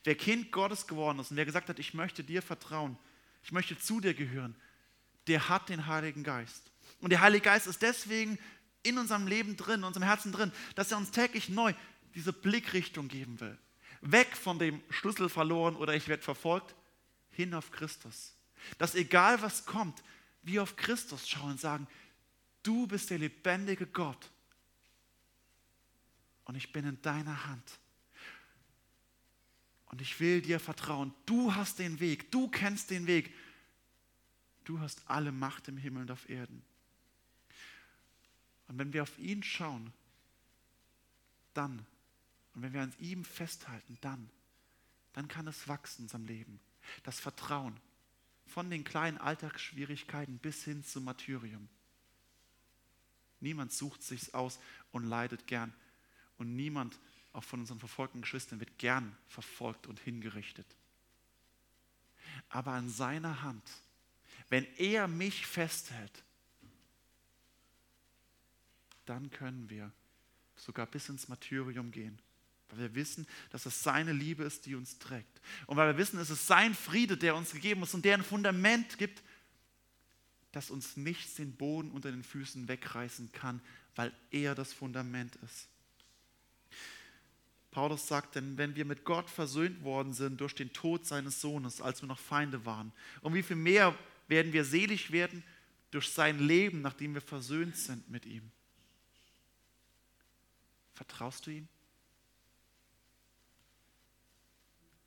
Wer 0.04 0.14
Kind 0.14 0.52
Gottes 0.52 0.86
geworden 0.86 1.18
ist 1.18 1.30
und 1.30 1.36
wer 1.36 1.44
gesagt 1.44 1.68
hat, 1.68 1.78
ich 1.78 1.94
möchte 1.94 2.22
dir 2.22 2.42
vertrauen, 2.42 2.96
ich 3.42 3.50
möchte 3.50 3.76
zu 3.76 4.00
dir 4.00 4.14
gehören, 4.14 4.54
der 5.26 5.48
hat 5.48 5.68
den 5.68 5.86
Heiligen 5.86 6.22
Geist. 6.22 6.70
Und 7.00 7.10
der 7.10 7.20
Heilige 7.20 7.44
Geist 7.44 7.66
ist 7.66 7.82
deswegen 7.82 8.38
in 8.82 8.98
unserem 8.98 9.26
Leben 9.26 9.56
drin, 9.56 9.80
in 9.80 9.84
unserem 9.84 10.06
Herzen 10.06 10.32
drin, 10.32 10.52
dass 10.76 10.92
er 10.92 10.98
uns 10.98 11.10
täglich 11.10 11.48
neu 11.48 11.74
diese 12.14 12.32
Blickrichtung 12.32 13.08
geben 13.08 13.40
will. 13.40 13.58
Weg 14.00 14.36
von 14.36 14.58
dem 14.60 14.80
Schlüssel 14.90 15.28
verloren 15.28 15.74
oder 15.74 15.94
ich 15.94 16.06
werde 16.06 16.22
verfolgt, 16.22 16.74
hin 17.32 17.52
auf 17.52 17.72
Christus. 17.72 18.34
Dass 18.78 18.94
egal 18.94 19.42
was 19.42 19.66
kommt, 19.66 20.02
wir 20.42 20.62
auf 20.62 20.76
Christus 20.76 21.28
schauen 21.28 21.52
und 21.52 21.60
sagen, 21.60 21.88
du 22.62 22.86
bist 22.86 23.10
der 23.10 23.18
lebendige 23.18 23.86
Gott 23.86 24.30
und 26.50 26.56
ich 26.56 26.72
bin 26.72 26.84
in 26.84 27.00
deiner 27.00 27.46
Hand. 27.46 27.78
Und 29.86 30.00
ich 30.00 30.18
will 30.18 30.42
dir 30.42 30.58
vertrauen. 30.58 31.14
Du 31.24 31.54
hast 31.54 31.78
den 31.78 32.00
Weg, 32.00 32.32
du 32.32 32.48
kennst 32.48 32.90
den 32.90 33.06
Weg. 33.06 33.32
Du 34.64 34.80
hast 34.80 35.08
alle 35.08 35.30
Macht 35.30 35.68
im 35.68 35.76
Himmel 35.76 36.02
und 36.02 36.10
auf 36.10 36.28
Erden. 36.28 36.60
Und 38.66 38.78
wenn 38.78 38.92
wir 38.92 39.04
auf 39.04 39.16
ihn 39.20 39.44
schauen, 39.44 39.92
dann, 41.54 41.86
und 42.56 42.62
wenn 42.62 42.72
wir 42.72 42.82
an 42.82 42.94
ihm 42.98 43.24
festhalten, 43.24 43.96
dann, 44.00 44.28
dann 45.12 45.28
kann 45.28 45.46
es 45.46 45.68
wachsen 45.68 46.00
in 46.00 46.04
unserem 46.06 46.26
Leben. 46.26 46.58
Das 47.04 47.20
Vertrauen 47.20 47.76
von 48.46 48.68
den 48.70 48.82
kleinen 48.82 49.18
Alltagsschwierigkeiten 49.18 50.38
bis 50.38 50.64
hin 50.64 50.82
zum 50.82 51.04
Martyrium. 51.04 51.68
Niemand 53.38 53.72
sucht 53.72 54.02
sich's 54.02 54.34
aus 54.34 54.58
und 54.90 55.04
leidet 55.04 55.46
gern. 55.46 55.72
Und 56.40 56.56
niemand, 56.56 56.98
auch 57.34 57.44
von 57.44 57.60
unseren 57.60 57.78
verfolgten 57.78 58.22
Geschwistern, 58.22 58.60
wird 58.60 58.78
gern 58.78 59.14
verfolgt 59.28 59.86
und 59.86 60.00
hingerichtet. 60.00 60.66
Aber 62.48 62.72
an 62.72 62.88
seiner 62.88 63.42
Hand, 63.42 63.62
wenn 64.48 64.66
er 64.78 65.06
mich 65.06 65.46
festhält, 65.46 66.24
dann 69.04 69.30
können 69.30 69.68
wir 69.68 69.92
sogar 70.56 70.86
bis 70.86 71.10
ins 71.10 71.28
Martyrium 71.28 71.90
gehen. 71.90 72.18
Weil 72.70 72.78
wir 72.78 72.94
wissen, 72.94 73.26
dass 73.50 73.66
es 73.66 73.82
seine 73.82 74.14
Liebe 74.14 74.44
ist, 74.44 74.64
die 74.64 74.74
uns 74.74 74.98
trägt. 74.98 75.42
Und 75.66 75.76
weil 75.76 75.88
wir 75.88 75.98
wissen, 75.98 76.18
es 76.18 76.30
ist 76.30 76.46
sein 76.46 76.74
Friede, 76.74 77.18
der 77.18 77.36
uns 77.36 77.52
gegeben 77.52 77.82
ist 77.82 77.92
und 77.92 78.06
der 78.06 78.14
ein 78.14 78.24
Fundament 78.24 78.96
gibt, 78.96 79.22
dass 80.52 80.70
uns 80.70 80.96
nichts 80.96 81.34
den 81.34 81.54
Boden 81.54 81.90
unter 81.90 82.10
den 82.10 82.24
Füßen 82.24 82.66
wegreißen 82.66 83.30
kann, 83.32 83.60
weil 83.94 84.10
er 84.30 84.54
das 84.54 84.72
Fundament 84.72 85.36
ist. 85.36 85.68
Paulus 87.70 88.08
sagt, 88.08 88.34
denn 88.34 88.58
wenn 88.58 88.74
wir 88.74 88.84
mit 88.84 89.04
Gott 89.04 89.30
versöhnt 89.30 89.84
worden 89.84 90.12
sind 90.12 90.40
durch 90.40 90.54
den 90.54 90.72
Tod 90.72 91.06
seines 91.06 91.40
Sohnes, 91.40 91.80
als 91.80 92.02
wir 92.02 92.08
noch 92.08 92.18
Feinde 92.18 92.64
waren, 92.66 92.92
um 93.20 93.34
wie 93.34 93.42
viel 93.42 93.56
mehr 93.56 93.96
werden 94.26 94.52
wir 94.52 94.64
selig 94.64 95.12
werden 95.12 95.44
durch 95.90 96.08
sein 96.08 96.38
Leben, 96.38 96.82
nachdem 96.82 97.14
wir 97.14 97.20
versöhnt 97.20 97.76
sind 97.76 98.08
mit 98.10 98.26
ihm. 98.26 98.50
Vertraust 100.94 101.46
du 101.46 101.50
ihm? 101.50 101.68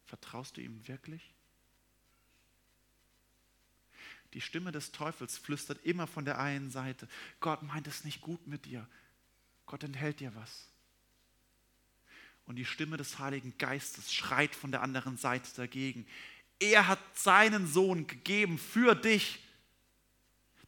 Vertraust 0.05 0.57
du 0.57 0.61
ihm 0.61 0.87
wirklich? 0.87 1.33
Die 4.33 4.41
Stimme 4.41 4.71
des 4.71 4.91
Teufels 4.91 5.37
flüstert 5.37 5.85
immer 5.85 6.07
von 6.07 6.25
der 6.25 6.39
einen 6.39 6.71
Seite, 6.71 7.07
Gott 7.39 7.61
meint 7.61 7.87
es 7.87 8.03
nicht 8.03 8.21
gut 8.21 8.47
mit 8.47 8.65
dir, 8.65 8.87
Gott 9.65 9.83
enthält 9.83 10.19
dir 10.19 10.33
was. 10.35 10.72
Und 12.45 12.57
die 12.57 12.65
Stimme 12.65 12.97
des 12.97 13.19
Heiligen 13.19 13.57
Geistes 13.57 14.13
schreit 14.13 14.55
von 14.55 14.71
der 14.71 14.81
anderen 14.81 15.17
Seite 15.17 15.49
dagegen. 15.55 16.05
Er 16.59 16.87
hat 16.87 16.99
seinen 17.17 17.67
Sohn 17.67 18.07
gegeben 18.07 18.57
für 18.57 18.95
dich. 18.95 19.39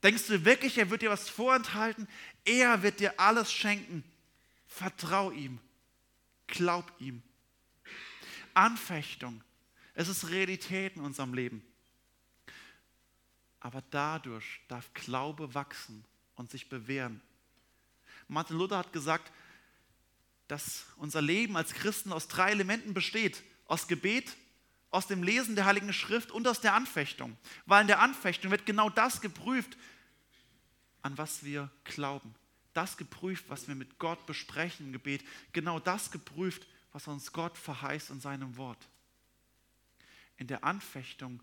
Denkst 0.03 0.27
du 0.27 0.45
wirklich, 0.45 0.77
er 0.77 0.89
wird 0.89 1.01
dir 1.01 1.09
was 1.09 1.29
vorenthalten? 1.29 2.07
Er 2.45 2.83
wird 2.83 2.99
dir 2.99 3.19
alles 3.19 3.51
schenken. 3.51 4.03
Vertrau 4.67 5.31
ihm. 5.31 5.59
Glaub 6.47 6.91
ihm. 6.99 7.21
Anfechtung. 8.53 9.43
Es 9.93 10.07
ist 10.07 10.29
Realität 10.29 10.95
in 10.95 11.01
unserem 11.01 11.33
Leben. 11.33 11.65
Aber 13.59 13.81
dadurch 13.89 14.61
darf 14.67 14.93
Glaube 14.93 15.53
wachsen 15.53 16.05
und 16.35 16.51
sich 16.51 16.69
bewähren. 16.69 17.21
Martin 18.27 18.57
Luther 18.57 18.77
hat 18.77 18.93
gesagt, 18.93 19.31
dass 20.47 20.85
unser 20.97 21.21
Leben 21.21 21.57
als 21.57 21.73
Christen 21.73 22.11
aus 22.11 22.27
drei 22.27 22.51
Elementen 22.51 22.93
besteht. 22.93 23.43
Aus 23.65 23.87
Gebet, 23.87 24.35
aus 24.91 25.07
dem 25.07 25.23
Lesen 25.23 25.55
der 25.55 25.65
Heiligen 25.65 25.91
Schrift 25.91 26.31
und 26.31 26.47
aus 26.47 26.61
der 26.61 26.73
Anfechtung. 26.73 27.35
Weil 27.65 27.81
in 27.81 27.87
der 27.87 27.99
Anfechtung 27.99 28.51
wird 28.51 28.65
genau 28.65 28.89
das 28.89 29.21
geprüft, 29.21 29.77
an 31.01 31.17
was 31.17 31.43
wir 31.43 31.69
glauben. 31.83 32.33
Das 32.73 32.97
geprüft, 32.97 33.45
was 33.47 33.67
wir 33.67 33.75
mit 33.75 33.99
Gott 33.99 34.25
besprechen 34.25 34.87
im 34.87 34.93
Gebet. 34.93 35.23
Genau 35.53 35.79
das 35.79 36.11
geprüft, 36.11 36.67
was 36.91 37.07
uns 37.07 37.31
Gott 37.31 37.57
verheißt 37.57 38.09
in 38.09 38.21
seinem 38.21 38.57
Wort. 38.57 38.87
In 40.37 40.47
der 40.47 40.63
Anfechtung 40.63 41.41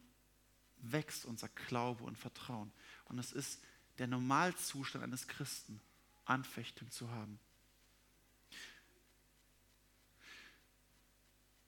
wächst 0.78 1.24
unser 1.24 1.48
Glaube 1.48 2.04
und 2.04 2.18
Vertrauen. 2.18 2.72
Und 3.04 3.18
es 3.18 3.32
ist 3.32 3.62
der 3.98 4.06
Normalzustand 4.06 5.04
eines 5.04 5.28
Christen, 5.28 5.80
Anfechtung 6.24 6.90
zu 6.90 7.10
haben. 7.10 7.38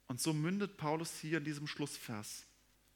Und 0.07 0.21
so 0.21 0.33
mündet 0.33 0.77
Paulus 0.77 1.13
hier 1.21 1.39
in 1.39 1.45
diesem 1.45 1.67
Schlussvers. 1.67 2.45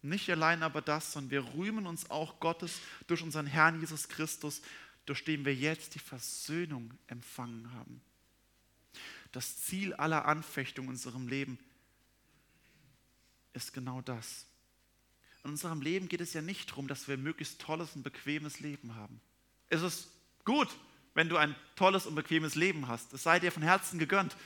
Nicht 0.03 0.31
allein 0.31 0.63
aber 0.63 0.81
das, 0.81 1.13
sondern 1.13 1.31
wir 1.31 1.55
rühmen 1.55 1.87
uns 1.87 2.11
auch 2.11 2.39
Gottes 2.41 2.81
durch 3.07 3.23
unseren 3.23 3.47
Herrn 3.47 3.81
Jesus 3.81 4.09
Christus, 4.09 4.63
durch 5.07 5.25
den 5.25 5.45
wir 5.45 5.55
jetzt 5.55 5.95
die 5.95 6.01
Versöhnung 6.01 6.93
empfangen 7.07 7.73
haben. 7.73 8.01
Das 9.33 9.63
Ziel 9.63 9.95
aller 9.95 10.27
Anfechtung 10.27 10.87
in 10.87 10.93
unserem 10.93 11.29
Leben 11.29 11.59
ist 13.55 13.73
genau 13.73 14.01
das. 14.03 14.47
In 15.45 15.51
unserem 15.51 15.81
Leben 15.81 16.09
geht 16.09 16.21
es 16.21 16.33
ja 16.33 16.43
nicht 16.43 16.71
darum, 16.71 16.89
dass 16.89 17.09
wir 17.09 17.17
ein 17.17 17.23
möglichst 17.23 17.61
tolles 17.61 17.95
und 17.97 18.03
bequemes 18.03 18.61
Leben 18.61 18.95
haben. 18.95 19.21
Es 19.69 19.83
ist 19.83 20.09
gut, 20.45 20.69
wenn 21.15 21.29
du 21.29 21.37
ein 21.37 21.57
tolles 21.75 22.07
und 22.07 22.15
bequemes 22.15 22.55
Leben 22.55 22.87
hast. 22.87 23.13
Es 23.13 23.23
sei 23.23 23.41
dir 23.41 23.51
von 23.51 23.63
Herzen 23.63 23.99
gegönnt. 23.99 24.37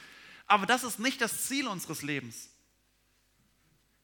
Aber 0.47 0.67
das 0.67 0.85
ist 0.85 0.99
nicht 0.99 1.21
das 1.21 1.47
Ziel 1.47 1.67
unseres 1.67 2.03
Lebens. 2.03 2.49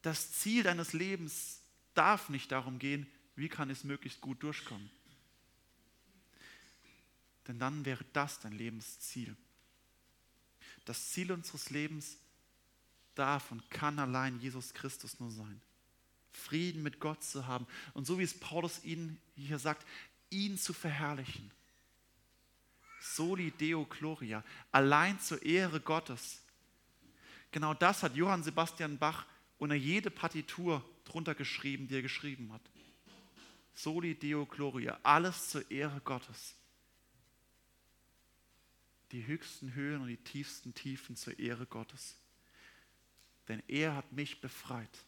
Das 0.03 0.33
Ziel 0.33 0.63
deines 0.63 0.93
Lebens 0.93 1.61
darf 1.95 2.29
nicht 2.29 2.53
darum 2.53 2.79
gehen, 2.79 3.07
wie 3.37 3.49
kann 3.49 3.71
es 3.71 3.85
möglichst 3.85 4.21
gut 4.21 4.43
durchkommen. 4.43 4.91
Denn 7.47 7.59
dann 7.59 7.85
wäre 7.85 8.05
das 8.13 8.41
dein 8.41 8.53
Lebensziel. 8.53 9.37
Das 10.85 11.11
Ziel 11.11 11.33
unseres 11.33 11.71
Lebens 11.71 12.19
darf 13.15 13.51
und 13.51 13.69
kann 13.71 13.99
allein 13.99 14.39
Jesus 14.41 14.73
Christus 14.75 15.19
nur 15.19 15.31
sein. 15.31 15.61
Frieden 16.33 16.83
mit 16.83 17.01
Gott 17.01 17.25
zu 17.25 17.47
haben 17.47 17.67
und 17.95 18.07
so 18.07 18.19
wie 18.19 18.23
es 18.23 18.39
Paulus 18.39 18.85
ihnen 18.85 19.21
hier 19.35 19.59
sagt, 19.59 19.87
ihn 20.31 20.57
zu 20.57 20.73
verherrlichen. 20.73 21.51
Soli 23.01 23.51
Deo 23.53 23.87
Gloria, 23.87 24.45
allein 24.73 25.19
zur 25.21 25.43
Ehre 25.43 25.81
Gottes. 25.81 26.41
Genau 27.51 27.75
das 27.75 28.03
hat 28.03 28.15
Johann 28.15 28.43
Sebastian 28.43 28.99
Bach 28.99 29.25
unter 29.59 29.75
jede 29.75 30.11
Partitur 30.11 30.85
drunter 31.05 31.35
geschrieben, 31.35 31.89
die 31.89 31.97
er 31.97 32.03
geschrieben 32.03 32.53
hat. 32.53 32.63
Soli 33.75 34.15
Deo 34.15 34.47
Gloria, 34.47 34.99
alles 35.03 35.51
zur 35.51 35.71
Ehre 35.71 36.01
Gottes. 36.01 36.55
Die 39.13 39.27
höchsten 39.27 39.75
Höhen 39.75 40.03
und 40.03 40.09
die 40.09 40.17
tiefsten 40.17 40.75
Tiefen 40.75 41.17
zur 41.17 41.39
Ehre 41.39 41.67
Gottes. 41.67 42.17
Denn 43.49 43.63
er 43.69 43.95
hat 43.95 44.13
mich 44.13 44.41
befreit. 44.41 45.05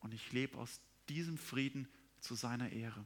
Und 0.00 0.14
ich 0.14 0.32
lebe 0.32 0.58
aus 0.58 0.80
diesem 1.08 1.38
Frieden 1.38 1.88
zu 2.20 2.34
seiner 2.34 2.70
Ehre. 2.70 3.04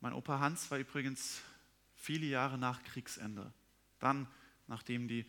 Mein 0.00 0.14
Opa 0.14 0.40
Hans 0.40 0.70
war 0.70 0.78
übrigens 0.78 1.42
viele 1.94 2.26
Jahre 2.26 2.58
nach 2.58 2.82
Kriegsende. 2.82 3.52
Dann, 3.98 4.26
nachdem 4.66 5.06
die 5.06 5.26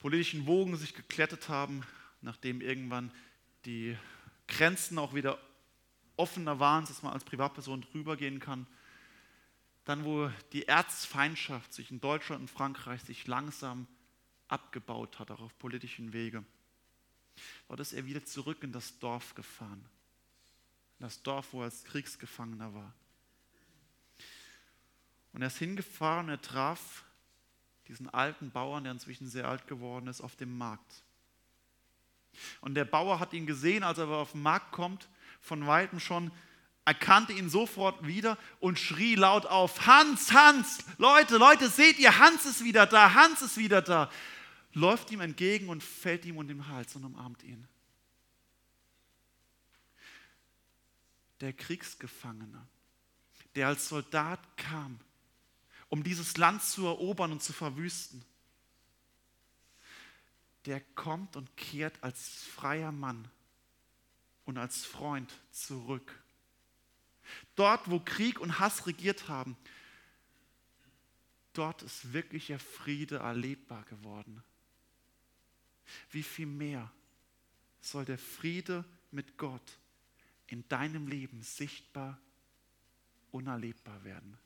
politischen 0.00 0.46
Wogen 0.46 0.76
sich 0.76 0.94
geklettet 0.94 1.48
haben, 1.48 1.82
nachdem 2.22 2.60
irgendwann 2.60 3.12
die 3.64 3.96
Grenzen 4.48 4.98
auch 4.98 5.14
wieder 5.14 5.38
offener 6.16 6.58
waren, 6.58 6.84
dass 6.86 7.02
man 7.02 7.12
als 7.12 7.24
Privatperson 7.24 7.82
drüber 7.82 8.16
gehen 8.16 8.40
kann. 8.40 8.66
Dann, 9.84 10.04
wo 10.04 10.30
die 10.52 10.66
Erzfeindschaft 10.66 11.72
zwischen 11.72 12.00
Deutschland 12.00 12.42
und 12.42 12.48
Frankreich 12.48 13.02
sich 13.02 13.26
langsam 13.26 13.86
abgebaut 14.48 15.18
hat, 15.18 15.30
auch 15.30 15.40
auf 15.40 15.58
politischen 15.58 16.12
Wege. 16.12 16.44
Dort 17.68 17.80
ist 17.80 17.92
er 17.92 18.04
wieder 18.04 18.24
zurück 18.24 18.62
in 18.62 18.72
das 18.72 18.98
Dorf 18.98 19.34
gefahren. 19.34 19.84
In 20.98 21.04
das 21.04 21.22
Dorf, 21.22 21.52
wo 21.52 21.60
er 21.60 21.64
als 21.64 21.84
Kriegsgefangener 21.84 22.74
war. 22.74 22.92
Und 25.32 25.42
er 25.42 25.46
ist 25.46 25.58
hingefahren 25.58 26.28
er 26.28 26.40
traf 26.40 27.04
diesen 27.90 28.08
alten 28.08 28.52
Bauern, 28.52 28.84
der 28.84 28.92
inzwischen 28.92 29.28
sehr 29.28 29.48
alt 29.48 29.66
geworden 29.66 30.06
ist, 30.06 30.20
auf 30.20 30.36
dem 30.36 30.56
Markt. 30.56 31.02
Und 32.60 32.76
der 32.76 32.84
Bauer 32.84 33.18
hat 33.18 33.32
ihn 33.32 33.46
gesehen, 33.46 33.82
als 33.82 33.98
er 33.98 34.08
auf 34.08 34.30
den 34.32 34.42
Markt 34.42 34.70
kommt, 34.70 35.08
von 35.40 35.66
weitem 35.66 35.98
schon, 35.98 36.30
erkannte 36.84 37.32
ihn 37.32 37.50
sofort 37.50 38.06
wieder 38.06 38.38
und 38.60 38.78
schrie 38.78 39.16
laut 39.16 39.44
auf, 39.44 39.86
Hans, 39.86 40.32
Hans, 40.32 40.84
Leute, 40.98 41.36
Leute, 41.36 41.68
seht 41.68 41.98
ihr, 41.98 42.16
Hans 42.18 42.46
ist 42.46 42.62
wieder 42.62 42.86
da, 42.86 43.12
Hans 43.12 43.42
ist 43.42 43.56
wieder 43.56 43.82
da. 43.82 44.08
Läuft 44.72 45.10
ihm 45.10 45.20
entgegen 45.20 45.68
und 45.68 45.82
fällt 45.82 46.24
ihm 46.24 46.38
um 46.38 46.46
den 46.46 46.68
Hals 46.68 46.94
und 46.94 47.04
umarmt 47.04 47.42
ihn. 47.42 47.66
Der 51.40 51.52
Kriegsgefangene, 51.52 52.64
der 53.56 53.66
als 53.66 53.88
Soldat 53.88 54.38
kam, 54.56 55.00
um 55.90 56.04
dieses 56.04 56.36
Land 56.38 56.62
zu 56.62 56.86
erobern 56.86 57.32
und 57.32 57.42
zu 57.42 57.52
verwüsten, 57.52 58.24
der 60.64 60.80
kommt 60.94 61.36
und 61.36 61.56
kehrt 61.56 62.02
als 62.02 62.44
freier 62.44 62.92
Mann 62.92 63.28
und 64.44 64.56
als 64.56 64.84
Freund 64.84 65.32
zurück. 65.50 66.22
Dort, 67.56 67.90
wo 67.90 68.00
Krieg 68.00 68.40
und 68.40 68.58
Hass 68.58 68.86
regiert 68.86 69.28
haben, 69.28 69.56
dort 71.52 71.82
ist 71.82 72.12
wirklicher 72.12 72.58
Friede 72.58 73.18
erlebbar 73.18 73.84
geworden. 73.84 74.42
Wie 76.10 76.22
viel 76.22 76.46
mehr 76.46 76.90
soll 77.80 78.04
der 78.04 78.18
Friede 78.18 78.84
mit 79.10 79.36
Gott 79.38 79.78
in 80.46 80.68
deinem 80.68 81.08
Leben 81.08 81.42
sichtbar, 81.42 82.18
unerlebbar 83.32 84.04
werden? 84.04 84.38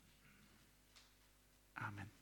Amen. 1.77 2.15